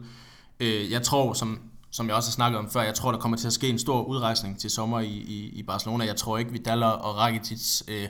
[0.60, 3.36] Øh, jeg tror, som, som jeg også har snakket om før, jeg tror, der kommer
[3.36, 6.04] til at ske en stor udrejsning til sommer i, i, i Barcelona.
[6.04, 8.08] Jeg tror ikke, Vidal og Rakitic øh,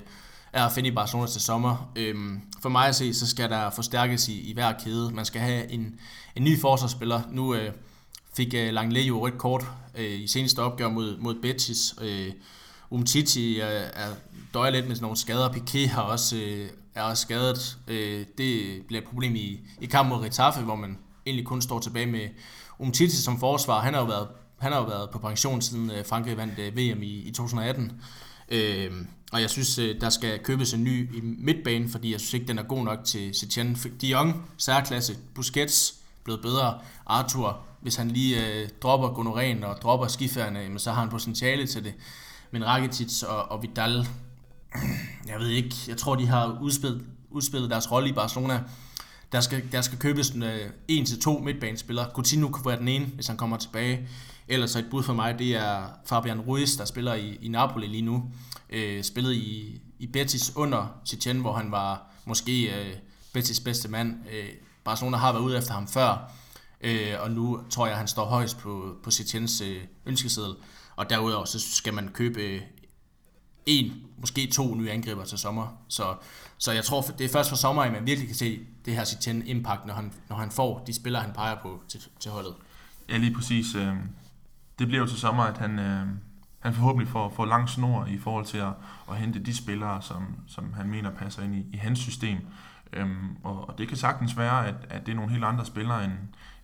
[0.55, 1.91] er at finde i Barcelona til sommer.
[1.97, 5.11] Øhm, for mig at se, så skal der forstærkes i, i hver kæde.
[5.15, 6.01] Man skal have en,
[6.37, 7.23] en ny forsvarsspiller.
[7.31, 7.73] Nu øh,
[8.37, 11.95] fik øh, Langley jo rødt kort øh, i seneste opgør mod, mod Betis.
[12.01, 12.33] Øh,
[12.91, 14.15] Umtiti øh, er, er
[14.55, 15.49] døjer lidt med sådan nogle skader.
[15.49, 17.79] Piqué har også, øh, er også skadet.
[17.89, 21.81] Øh, det bliver et problem i, i kampen mod Retafe, hvor man egentlig kun står
[21.81, 22.29] tilbage med
[22.79, 23.81] Umtiti som forsvar.
[23.81, 24.29] Han har jo været,
[24.59, 27.93] han har jo været på pension siden øh, Frankrig vandt øh, VM i, i 2018.
[28.49, 28.93] Øh,
[29.33, 32.47] og jeg synes, øh, der skal købes en ny i midtbanen, fordi jeg synes ikke,
[32.47, 33.75] den er god nok til Setien.
[34.01, 36.79] De Jong, særklasse, Busquets, blevet bedre.
[37.07, 41.85] Arthur, hvis han lige øh, dropper gonoren og dropper skifærene, så har han potentiale til
[41.85, 41.95] det.
[42.51, 44.09] Men Rakitic og, og Vidal,
[45.29, 48.63] jeg ved ikke, jeg tror, de har udspillet, udspillet deres rolle i Barcelona.
[49.35, 52.11] Der skal, der skal købes en, øh, en til to midtbanespillere.
[52.15, 54.09] Coutinho kunne være den ene, hvis han kommer tilbage.
[54.49, 57.87] Ellers så et bud for mig, det er Fabian Ruiz, der spiller i, i Napoli
[57.87, 58.31] lige nu.
[58.71, 62.95] Øh, spillede i, i Betis under Chichen, hvor han var måske øh,
[63.33, 64.15] Betis bedste mand.
[64.33, 64.49] Øh,
[64.85, 66.33] Barcelona har været ude efter ham før,
[66.81, 70.55] øh, og nu tror jeg, han står højst på, på Chichens øh, ønskeseddel.
[70.97, 72.61] Og derudover så skal man købe øh,
[73.67, 75.67] en, måske to nye angriber til sommer.
[75.89, 76.15] Så,
[76.59, 79.05] så jeg tror, det er først for sommer, at man virkelig kan se det her
[79.05, 82.55] Chichen impact, når han, når han får de spillere, han peger på til, til holdet.
[83.09, 83.75] Ja, lige præcis.
[83.75, 83.95] Øh,
[84.79, 86.07] det bliver jo til sommer, at han, øh,
[86.61, 88.73] han forhåbentlig får, får lang snor i forhold til at,
[89.11, 92.39] at hente de spillere, som, som han mener passer ind i, i hans system.
[92.93, 96.05] Øhm, og, og det kan sagtens være, at, at det er nogle helt andre spillere,
[96.05, 96.13] end,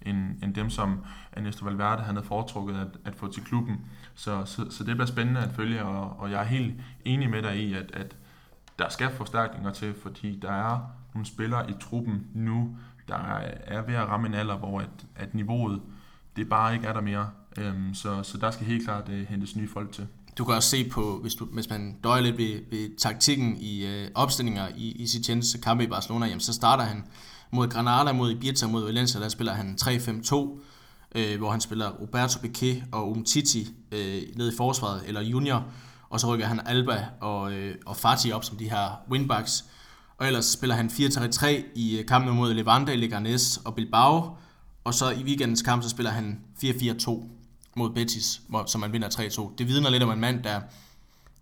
[0.02, 3.76] end, end dem, som Ernesto Valverde han havde foretrukket at, at få til klubben.
[4.14, 7.42] Så, så, så det bliver spændende at følge, og, og jeg er helt enig med
[7.42, 8.16] dig i, at, at
[8.78, 10.80] der skal forstærkninger til, fordi der er
[11.14, 12.76] nogle spillere i truppen nu,
[13.08, 15.80] der er ved at ramme en alder, hvor at, at niveauet
[16.36, 17.30] det bare ikke er der mere.
[17.58, 20.06] Øhm, så, så der skal helt klart øh, hentes nye folk til.
[20.38, 23.86] Du kan også se på, hvis, du, hvis man døjer lidt ved, ved taktikken i
[23.86, 27.04] øh, opstillinger i, i Sitchens kampe i Barcelona, jamen, så starter han
[27.50, 30.60] mod Granada, mod Ibiza, mod Valencia, der spiller han 3-5-2,
[31.14, 35.64] øh, hvor han spiller Roberto Piqué og Umtiti øh, ned i forsvaret, eller Junior,
[36.10, 39.64] og så rykker han Alba og, øh, og Fati op som de her wingbacks.
[40.20, 44.36] Og ellers spiller han 4-3-3 i øh, kampen mod Levante, Leganes og Bilbao,
[44.84, 47.10] og så i weekendens kamp, så spiller han 4-4-2
[47.76, 49.54] mod Betis, hvor, som man vinder 3-2.
[49.58, 50.60] Det vidner lidt om en mand, der,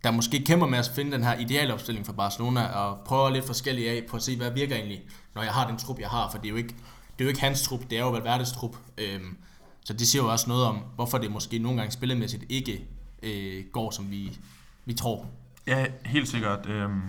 [0.05, 3.91] der måske kæmper med at finde den her idealopstilling for Barcelona, og prøver lidt forskellige
[3.91, 5.01] af på at se, hvad virker egentlig,
[5.35, 6.74] når jeg har den trup, jeg har, for det er jo ikke,
[7.18, 8.76] det er jo ikke hans trup, det er jo Valverdes trup.
[8.99, 9.37] Øhm,
[9.85, 12.85] så det siger jo også noget om, hvorfor det måske nogle gange spillemæssigt ikke
[13.22, 14.39] øh, går, som vi,
[14.85, 15.26] vi tror.
[15.66, 16.66] Ja, helt sikkert.
[16.66, 17.03] Øhm,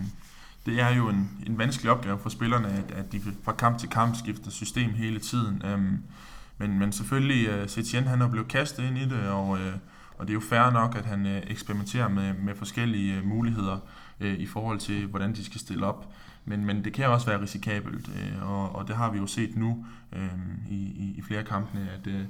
[0.69, 3.89] det er jo en, en vanskelig opgave for spillerne, at, at de fra kamp til
[3.89, 5.61] kamp skifter system hele tiden.
[5.65, 5.97] Øhm,
[6.57, 9.59] men, men selvfølgelig, uh, Setien han er blevet kastet ind i det, og, uh,
[10.17, 13.77] og det er jo fair nok, at han uh, eksperimenterer med, med forskellige uh, muligheder
[14.19, 16.13] uh, i forhold til, hvordan de skal stille op.
[16.45, 19.55] Men, men det kan også være risikabelt, uh, og, og det har vi jo set
[19.55, 22.21] nu uh, i, i, i flere kampene, at, uh,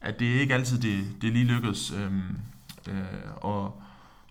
[0.00, 1.92] at det ikke altid det, det lige lykkes.
[1.92, 2.12] Uh,
[2.88, 3.82] uh, og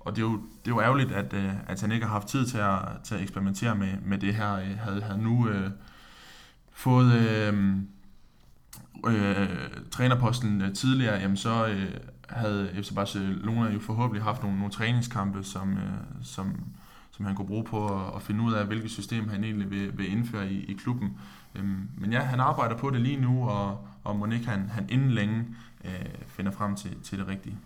[0.06, 2.28] og det er jo, det er jo ærgerligt, at, øh, at han ikke har haft
[2.28, 4.54] tid til at, til at eksperimentere med, med det her.
[4.54, 5.72] Øh, havde han nu øh,
[6.72, 7.76] fået øh,
[9.08, 9.50] øh,
[9.92, 11.94] trænerposten øh, tidligere, jamen så øh,
[12.30, 15.94] havde FC Barcelona jo forhåbentlig haft nogle, nogle træningskampe, som, øh,
[16.24, 16.56] som,
[17.12, 19.98] som han kunne bruge på at, at finde ud af, hvilket system han egentlig vil,
[19.98, 21.18] vil indføre i, i klubben.
[21.56, 25.12] Øhm, men ja, han arbejder på det lige nu, og, og Monique han, han inden
[25.12, 25.46] længe
[25.86, 25.92] øh,
[26.28, 27.58] finder frem til, til det rigtige.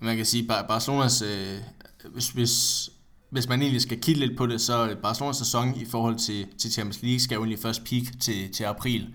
[0.00, 1.58] Man kan sige, at Barcelonas øh,
[2.04, 2.88] hvis, hvis,
[3.30, 6.72] hvis man egentlig skal kigge lidt på det, så Barcelonas sæson i forhold til, til
[6.72, 9.14] Champions League skal jo egentlig først peak til, til april.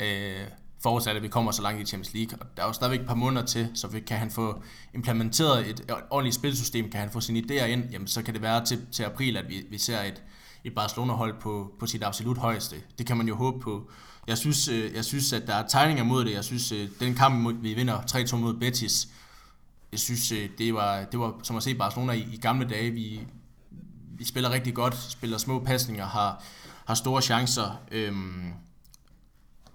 [0.00, 0.40] Øh,
[0.82, 2.38] forudsat, at vi kommer så langt i Champions League.
[2.40, 4.62] Og der er jo stadigvæk et par måneder til, så kan han få
[4.94, 8.64] implementeret et ordentligt spilsystem, kan han få sine idéer ind, jamen så kan det være
[8.64, 10.22] til, til april, at vi, vi ser et,
[10.64, 12.76] et Barcelona-hold på, på sit absolut højeste.
[12.98, 13.90] Det kan man jo håbe på.
[14.26, 16.32] Jeg synes, øh, jeg synes at der er tegninger mod det.
[16.32, 19.08] Jeg synes, øh, den kamp, vi vinder 3-2 mod Betis,
[19.92, 22.90] jeg synes, øh, det var, det var som at se Barcelona i, i gamle dage.
[22.90, 23.20] Vi,
[24.18, 26.42] vi spiller rigtig godt, spiller små pasninger, har,
[26.84, 27.80] har store chancer.
[27.90, 28.52] Øhm,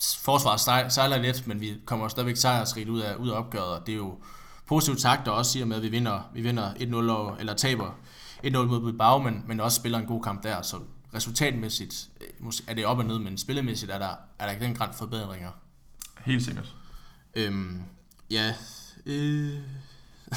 [0.02, 3.92] forsvaret sejler lidt, men vi kommer stadigvæk sejrsrigt ud af, ud af opgøret, og det
[3.92, 4.18] er jo
[4.66, 8.00] positive takter også siger med, at vi vinder, vi vinder 1-0 eller taber
[8.44, 10.80] 1-0 mod Bilbao, men, men også spiller en god kamp der, så
[11.14, 14.76] resultatmæssigt øh, er det op og ned, men spillemæssigt er der, er der ikke den
[14.76, 15.52] grad forbedringer.
[16.26, 16.76] Helt sikkert.
[17.36, 17.82] Øhm,
[18.32, 18.54] ja.
[19.06, 19.60] Øh.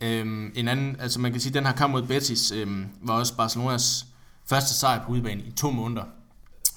[0.00, 3.36] øhm, en anden, altså man kan sige, den her kamp mod Betis øhm, var også
[3.36, 4.06] Barcelonas
[4.46, 6.04] første sejr på udebane i to måneder.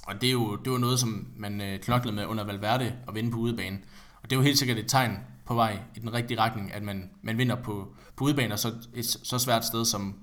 [0.07, 3.15] Og det er jo, det var noget, som man øh, knoklede med under Valverde at
[3.15, 3.77] vinde på udebane.
[4.23, 6.83] Og det er jo helt sikkert et tegn på vej i den rigtige retning, at
[6.83, 10.15] man, man vinder på, på udebane, og så et så svært sted, som,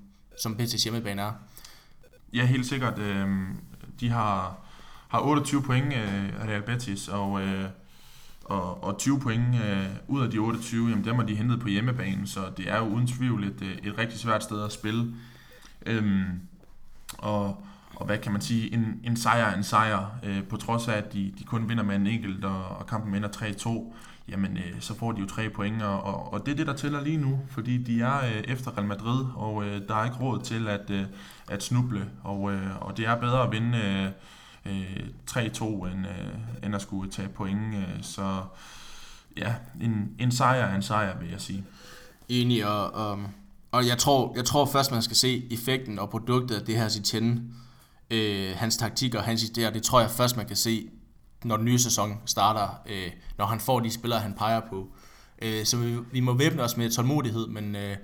[0.43, 1.33] som Betis hjemmebane er.
[2.33, 2.99] Ja, helt sikkert.
[2.99, 3.29] Øh,
[4.01, 4.59] de har,
[5.09, 7.65] har 28 point øh, Real Betis, og, øh,
[8.45, 11.69] og, og 20 point øh, ud af de 28, jamen dem har de hentet på
[11.69, 15.15] hjemmebane, så det er jo uden tvivl et, øh, et rigtig svært sted at spille.
[15.87, 16.25] Øhm,
[17.19, 17.65] og,
[17.97, 20.93] og hvad kan man sige, en, en sejr er en sejr, øh, på trods af,
[20.93, 23.95] at de, de kun vinder med en enkelt, og, og kampen ender 3-2,
[24.29, 27.01] jamen øh, så får de jo tre point, og, og det er det, der tæller
[27.01, 30.43] lige nu, fordi de er øh, efter Real Madrid, og øh, der er ikke råd
[30.43, 31.05] til at, øh,
[31.49, 34.09] at snuble, og, øh, og det er bedre at vinde øh,
[34.67, 38.43] øh, 3-2, end, øh, end at skulle tage point, øh, så
[39.37, 41.65] ja, en, en sejr er en sejr, vil jeg sige.
[42.29, 43.19] Enig, og, og,
[43.73, 46.89] og jeg, tror, jeg tror først, man skal se effekten og produktet af det her
[46.89, 47.55] Citien,
[48.11, 50.91] øh, hans taktik og hans idéer, det tror jeg først, man kan se
[51.45, 54.89] når den nye sæson starter, øh, når han får de spillere, han peger på.
[55.43, 57.97] Øh, så vi, vi må væbne os med tålmodighed, men, øh,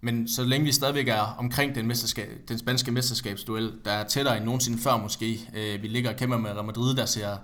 [0.00, 4.36] men så længe vi stadigvæk er omkring den, mesterskab, den spanske mesterskabsduel, der er tættere
[4.36, 7.36] end nogensinde før måske, øh, vi ligger og kæmper med Real Madrid, der ser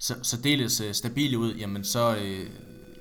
[0.00, 2.46] så, så deles øh, stabile ud, jamen så, øh,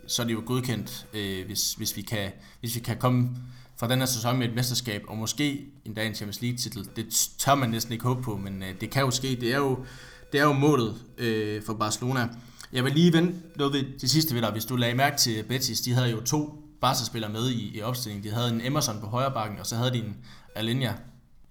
[0.08, 3.30] så er det jo godkendt, øh, hvis, hvis, vi kan, hvis vi kan komme
[3.78, 6.90] fra den her sæson med et mesterskab, og måske en dag en Champions League-titel.
[6.96, 9.38] Det tør man næsten ikke håbe på, men øh, det kan jo ske.
[9.42, 9.86] Det er jo
[10.32, 12.30] det er jo målet øh, for Barcelona.
[12.74, 14.52] Jeg vil lige vente noget ved det sidste ved dig.
[14.52, 18.24] Hvis du lagde mærke til Betis, de havde jo to Barca-spillere med i, i opstillingen.
[18.24, 20.18] De havde en Emerson på højre bakken, og så havde de en
[20.56, 20.96] Alenia.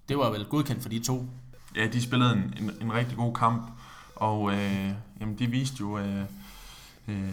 [0.08, 1.26] Det var vel godkendt for de to.
[1.76, 3.70] Ja, de spillede en, en, en rigtig god kamp,
[4.16, 6.24] og øh, jamen, de viste jo øh,
[7.08, 7.32] øh,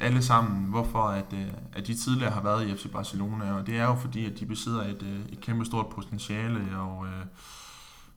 [0.00, 3.76] alle sammen, hvorfor at, øh, at de tidligere har været i FC Barcelona, og det
[3.76, 7.26] er jo fordi, at de besidder et, øh, et kæmpe stort potentiale, og øh,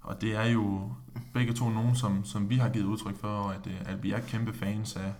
[0.02, 0.92] og det er jo
[1.34, 4.20] begge to nogen, som, som vi har givet udtryk for, at, øh, at vi er
[4.20, 5.14] kæmpe fans af.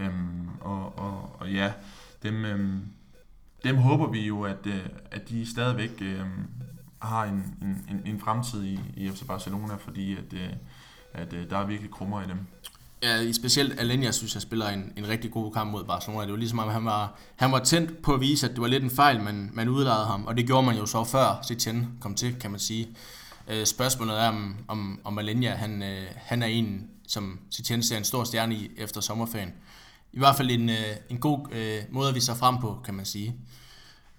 [0.00, 1.72] Øhm, og, og, og ja,
[2.22, 2.80] dem, øhm,
[3.64, 6.20] dem håber vi jo, at, øh, at de stadigvæk øh,
[6.98, 7.44] har en,
[7.90, 10.48] en, en fremtid i, i FC Barcelona, fordi at, øh,
[11.12, 12.38] at, at der er virkelig krummer i dem.
[13.02, 16.22] Ja, specielt Alenia synes jeg spiller en, en rigtig god kamp mod Barcelona.
[16.22, 18.66] Det var ligesom, at han var, han var tændt på at vise, at det var
[18.66, 20.26] lidt en fejl, men man udlejede ham.
[20.26, 22.88] Og det gjorde man jo så før Setien kom til, kan man sige.
[23.48, 27.96] Øh, spørgsmålet er, om, om, om Alenia, han, øh, han er en, som Setien ser
[27.96, 29.52] en stor stjerne i efter sommerferien.
[30.12, 32.94] I hvert fald en, øh, en god øh, måde at vi sig frem på, kan
[32.94, 33.34] man sige.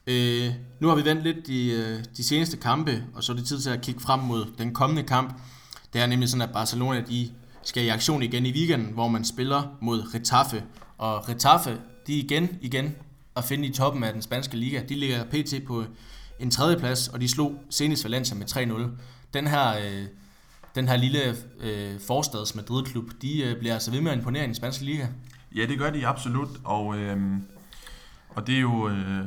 [0.08, 3.46] Øh, nu har vi vendt lidt de, øh, de seneste kampe, og så er det
[3.46, 5.41] tid til at kigge frem mod den kommende kamp.
[5.94, 7.30] Det er nemlig sådan, at Barcelona de
[7.64, 10.64] skal i aktion igen i weekenden, hvor man spiller mod Retaffe.
[10.98, 12.96] Og Retaffe, de er igen, igen
[13.36, 14.82] at finde i toppen af den spanske liga.
[14.89, 15.66] De ligger pt.
[15.68, 15.88] på øh,
[16.39, 18.89] en tredjeplads, og de slog senest Valencia med 3-0
[19.34, 20.06] den her, øh,
[20.76, 24.48] den her lille øh, forstads Madrid-klub, de øh, bliver altså ved med at imponere i
[24.48, 25.08] den spanske liga.
[25.56, 27.38] Ja, det gør de absolut, og, øh,
[28.30, 29.26] og det er jo øh,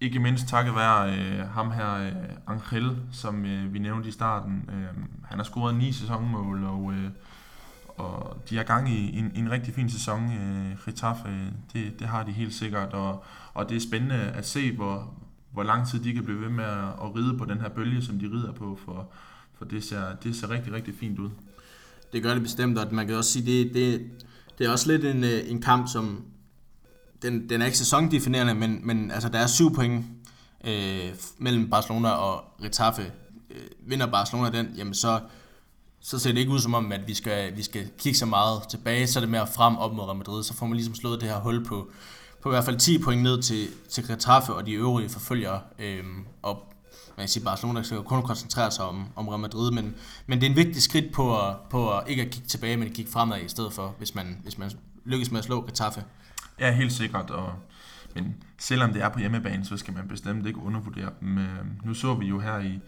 [0.00, 2.12] ikke mindst takket være øh, ham her, øh,
[2.46, 4.70] Angel, som øh, vi nævnte i starten.
[4.72, 7.10] Øh, han har scoret ni sæsonmål, og, øh,
[7.88, 10.32] og de har gang i en, en rigtig fin sæson.
[10.32, 13.24] Øh, Getafe, det, det har de helt sikkert, og,
[13.54, 15.14] og det er spændende at se, hvor,
[15.52, 18.02] hvor lang tid de kan blive ved med at, at ride på den her bølge,
[18.02, 19.08] som de rider på, for,
[19.54, 21.30] for det, ser, det ser rigtig, rigtig fint ud.
[22.12, 24.10] Det gør det bestemt, og man kan også sige, det, det,
[24.58, 26.24] det er også lidt en, øh, en kamp, som
[27.22, 30.06] den, den er ikke sæsondefinerende, men, men altså, der er syv point
[30.64, 33.12] øh, mellem Barcelona og Retafe.
[33.50, 35.20] Øh, vinder Barcelona den, jamen så,
[36.00, 38.62] så ser det ikke ud som om, at vi skal, vi skal kigge så meget
[38.70, 41.20] tilbage, så er det mere frem op mod Real Madrid, så får man ligesom slået
[41.20, 41.90] det her hul på,
[42.42, 45.60] på i hvert fald 10 point ned til, til Getafe og de øvrige forfølgere.
[45.78, 46.04] Øh,
[46.42, 46.72] og
[47.16, 49.94] man kan sige, Barcelona skal kun koncentrere sig om, om Real Madrid, men,
[50.26, 52.88] men det er en vigtig skridt på at, på at ikke at kigge tilbage, men
[52.88, 54.70] at kigge fremad i stedet for, hvis man, hvis man
[55.04, 56.04] lykkes med at slå Getafe.
[56.60, 57.52] Ja, helt sikkert, og,
[58.14, 61.38] men selvom det er på hjemmebane, så skal man bestemt ikke undervurdere dem.
[61.38, 62.80] Øhm, nu så vi jo her i,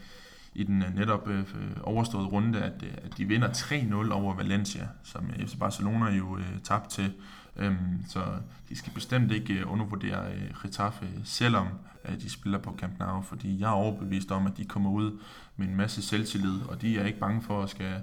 [0.55, 1.45] i den øh, netop øh,
[1.83, 6.61] overståede runde, at, øh, at de vinder 3-0 over Valencia, som FC Barcelona jo øh,
[6.65, 7.13] tabte til.
[7.59, 8.25] Øhm, så
[8.69, 11.67] de skal bestemt ikke øh, undervurdere øh, Getafe, øh, selvom
[12.05, 15.21] øh, de spiller på Camp Nou, fordi jeg er overbevist om, at de kommer ud
[15.57, 18.03] med en masse selvtillid, og de er ikke bange for at skal,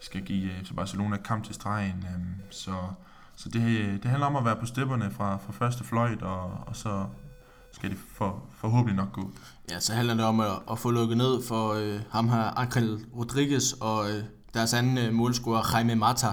[0.00, 2.04] skal give øh, FC Barcelona kamp til stregen.
[2.14, 2.74] Øhm, så
[3.38, 6.42] så det, øh, det handler om at være på stepperne fra, fra første fløjt, og,
[6.66, 7.04] og så
[7.72, 9.30] skal det for, forhåbentlig nok gå.
[9.70, 13.04] Ja, så handler det om at, at få lukket ned for øh, ham her, Akrel
[13.16, 14.24] Rodriguez, og øh,
[14.54, 16.26] deres anden øh, målscorer, Jaime Mata,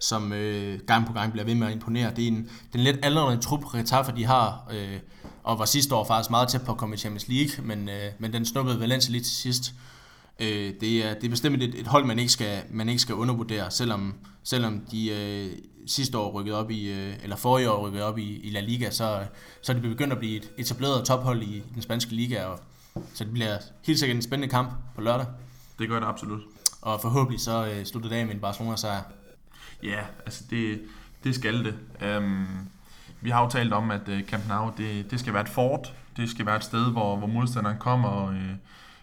[0.00, 2.10] som øh, gang på gang bliver ved med at imponere.
[2.16, 4.98] Det er en, den lidt aldrende trup, Retafa de har, øh,
[5.42, 8.12] og var sidste år faktisk meget tæt på at komme i Champions League, men, øh,
[8.18, 9.74] men den snuppede Valencia lige til sidst.
[10.40, 13.14] Øh, det, er, det er bestemt et, et hold, man ikke skal, man ikke skal
[13.14, 18.02] undervurdere, selvom, selvom de øh, sidste år rykket op i, øh, eller forrige år rykket
[18.02, 19.24] op i, i La Liga, så,
[19.62, 22.60] så er det begyndt at blive et etableret tophold i, i den spanske liga, og,
[23.14, 25.26] så det bliver helt sikkert en spændende kamp på lørdag.
[25.78, 26.40] Det gør det absolut.
[26.80, 29.02] Og forhåbentlig så øh, slutter af med en Barcelona-sejr.
[29.82, 30.80] Ja, altså det,
[31.24, 31.74] det skal det.
[32.18, 32.46] Um,
[33.20, 35.94] vi har jo talt om, at uh, Camp Nou, det, det skal være et fort.
[36.16, 38.52] Det skal være et sted, hvor, hvor modstanderen kommer og, øh,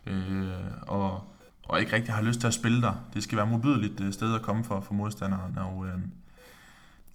[0.05, 0.47] øh
[0.81, 2.93] og, og ikke rigtig har lyst til at spille der.
[3.13, 5.57] Det skal være modbydeligt øh, sted at komme for, for modstanderen.
[5.57, 5.99] Og, øh,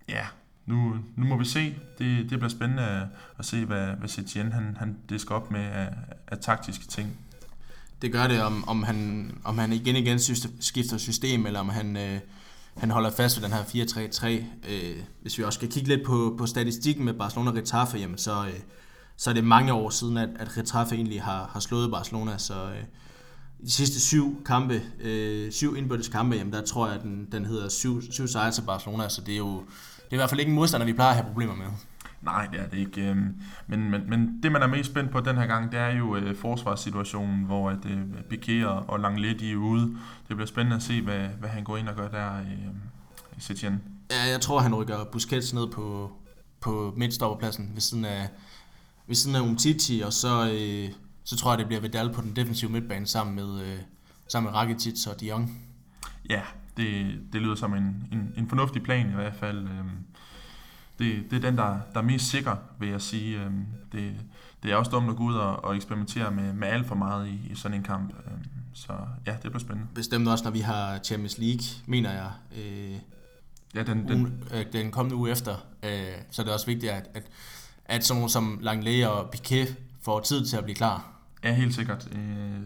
[0.08, 0.26] ja,
[0.66, 1.74] nu, nu må vi se.
[1.98, 3.06] Det, det bliver spændende at,
[3.38, 5.88] at se, hvad, hvad Setien han, han disker op med af,
[6.26, 7.18] af taktiske ting.
[8.02, 10.18] Det gør det, om, om, han, om han igen igen
[10.60, 12.20] skifter system, eller om han, øh,
[12.76, 14.26] han holder fast ved den her 4-3-3.
[14.72, 18.18] Øh, hvis vi også skal kigge lidt på, på statistikken med Barcelona og Getafe, jamen
[18.18, 18.60] så, øh,
[19.16, 22.54] så er det mange år siden, at, at Getafe egentlig har, har slået Barcelona, så
[22.54, 22.84] øh,
[23.64, 27.44] de sidste syv kampe, øh, syv indbyrdes kampe, jamen der tror jeg, at den, den
[27.44, 29.62] hedder syv, syv sejre til Barcelona, så det er jo
[30.12, 31.66] det er i hvert fald ikke en modstander, vi plejer at have problemer med.
[32.22, 33.10] Nej, det er det ikke.
[33.10, 35.90] Øhm, men, men, men det, man er mest spændt på den her gang, det er
[35.90, 38.00] jo øh, forsvarssituationen, hvor at, øh,
[38.32, 39.82] Piqué og, og Langlet er ude.
[40.28, 42.54] Det bliver spændende at se, hvad, hvad han går ind og gør der i,
[43.36, 43.82] i Setien.
[44.10, 46.12] Ja, jeg tror, han rykker Busquets ned på,
[46.60, 48.28] på midtstopperpladsen ved siden af,
[49.06, 50.94] ved siden af Umtiti, og så, øh,
[51.24, 53.78] så tror jeg, det bliver Vidal på den defensive midtbane sammen med, øh,
[54.28, 55.68] sammen med Rakitic og De Jong.
[56.30, 56.42] Ja,
[56.76, 59.58] det, det lyder som en, en, en fornuftig plan i hvert fald.
[59.58, 59.90] Øhm,
[60.98, 63.40] det, det er den, der, der er mest sikker, vil jeg sige.
[63.40, 64.14] Øhm, det,
[64.62, 67.28] det er også dumt at gå ud og, og eksperimentere med, med alt for meget
[67.28, 68.14] i, i sådan en kamp.
[68.26, 68.92] Øhm, så
[69.26, 69.88] ja, det bliver spændende.
[69.94, 72.30] Bestemt også, når vi har Champions League, mener jeg.
[72.56, 72.98] Øh,
[73.74, 75.56] ja, den, den, ugen, øh, den kommende uge efter.
[75.82, 77.22] Øh, så det er også vigtigt, at, at,
[77.84, 81.12] at sådan som Langley og Piquet får tid til at blive klar.
[81.44, 82.08] Ja, helt sikkert.
[82.12, 82.60] Øh,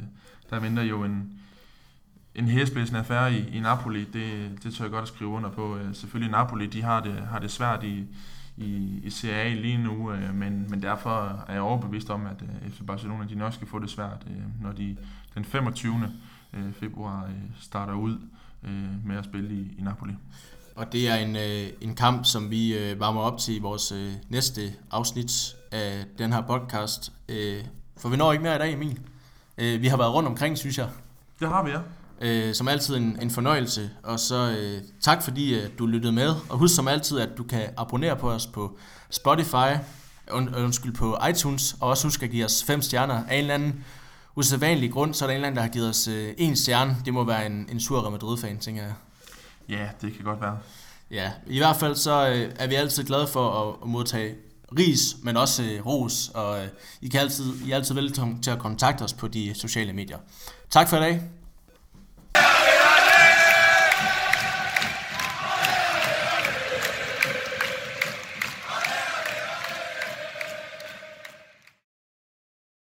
[0.50, 1.40] der venter jo en,
[2.36, 5.76] en hæsblæsende affære i, i Napoli, det, det tør jeg godt at skrive under på.
[5.76, 8.06] Øh, selvfølgelig Napoli, de har det, har det svært i,
[8.56, 12.42] i, i Serie A lige nu, øh, men, men derfor er jeg overbevist om, at
[12.42, 14.26] øh, FC Barcelona de nok skal få det svært,
[14.62, 14.96] når de
[15.34, 16.12] den 25.
[16.80, 17.28] februar
[17.60, 18.18] starter ud
[19.04, 20.12] med at spille i, i Napoli.
[20.76, 21.36] Og det er en,
[21.80, 23.92] en kamp, som vi varmer op til i vores
[24.28, 24.60] næste
[24.90, 27.12] afsnit af den her podcast.
[27.96, 29.00] For vi når ikke mere i dag, Emil.
[29.56, 30.88] Vi har været rundt omkring, synes jeg.
[31.40, 31.78] Det har vi, ja.
[32.20, 36.34] Øh, som altid en, en fornøjelse, og så øh, tak fordi øh, du lyttede med,
[36.48, 38.78] og husk som altid, at du kan abonnere på os på
[39.10, 39.76] Spotify,
[40.30, 43.54] und, undskyld på iTunes, og også husk at give os fem stjerner af en eller
[43.54, 43.84] anden
[44.36, 46.96] usædvanlig grund, så er der en eller anden, der har givet os øh, en stjerne.
[47.04, 48.94] Det må være en, en sur Real Madrid-fan, tænker jeg.
[49.68, 50.58] Ja, det kan godt være.
[51.10, 54.34] Ja, i hvert fald så øh, er vi altid glade for at, at modtage
[54.78, 56.68] ris, men også øh, ros, og øh,
[57.00, 60.18] I, kan altid, I er altid velkommen til at kontakte os på de sociale medier.
[60.70, 61.22] Tak for i dag.
[62.36, 62.72] Yeah.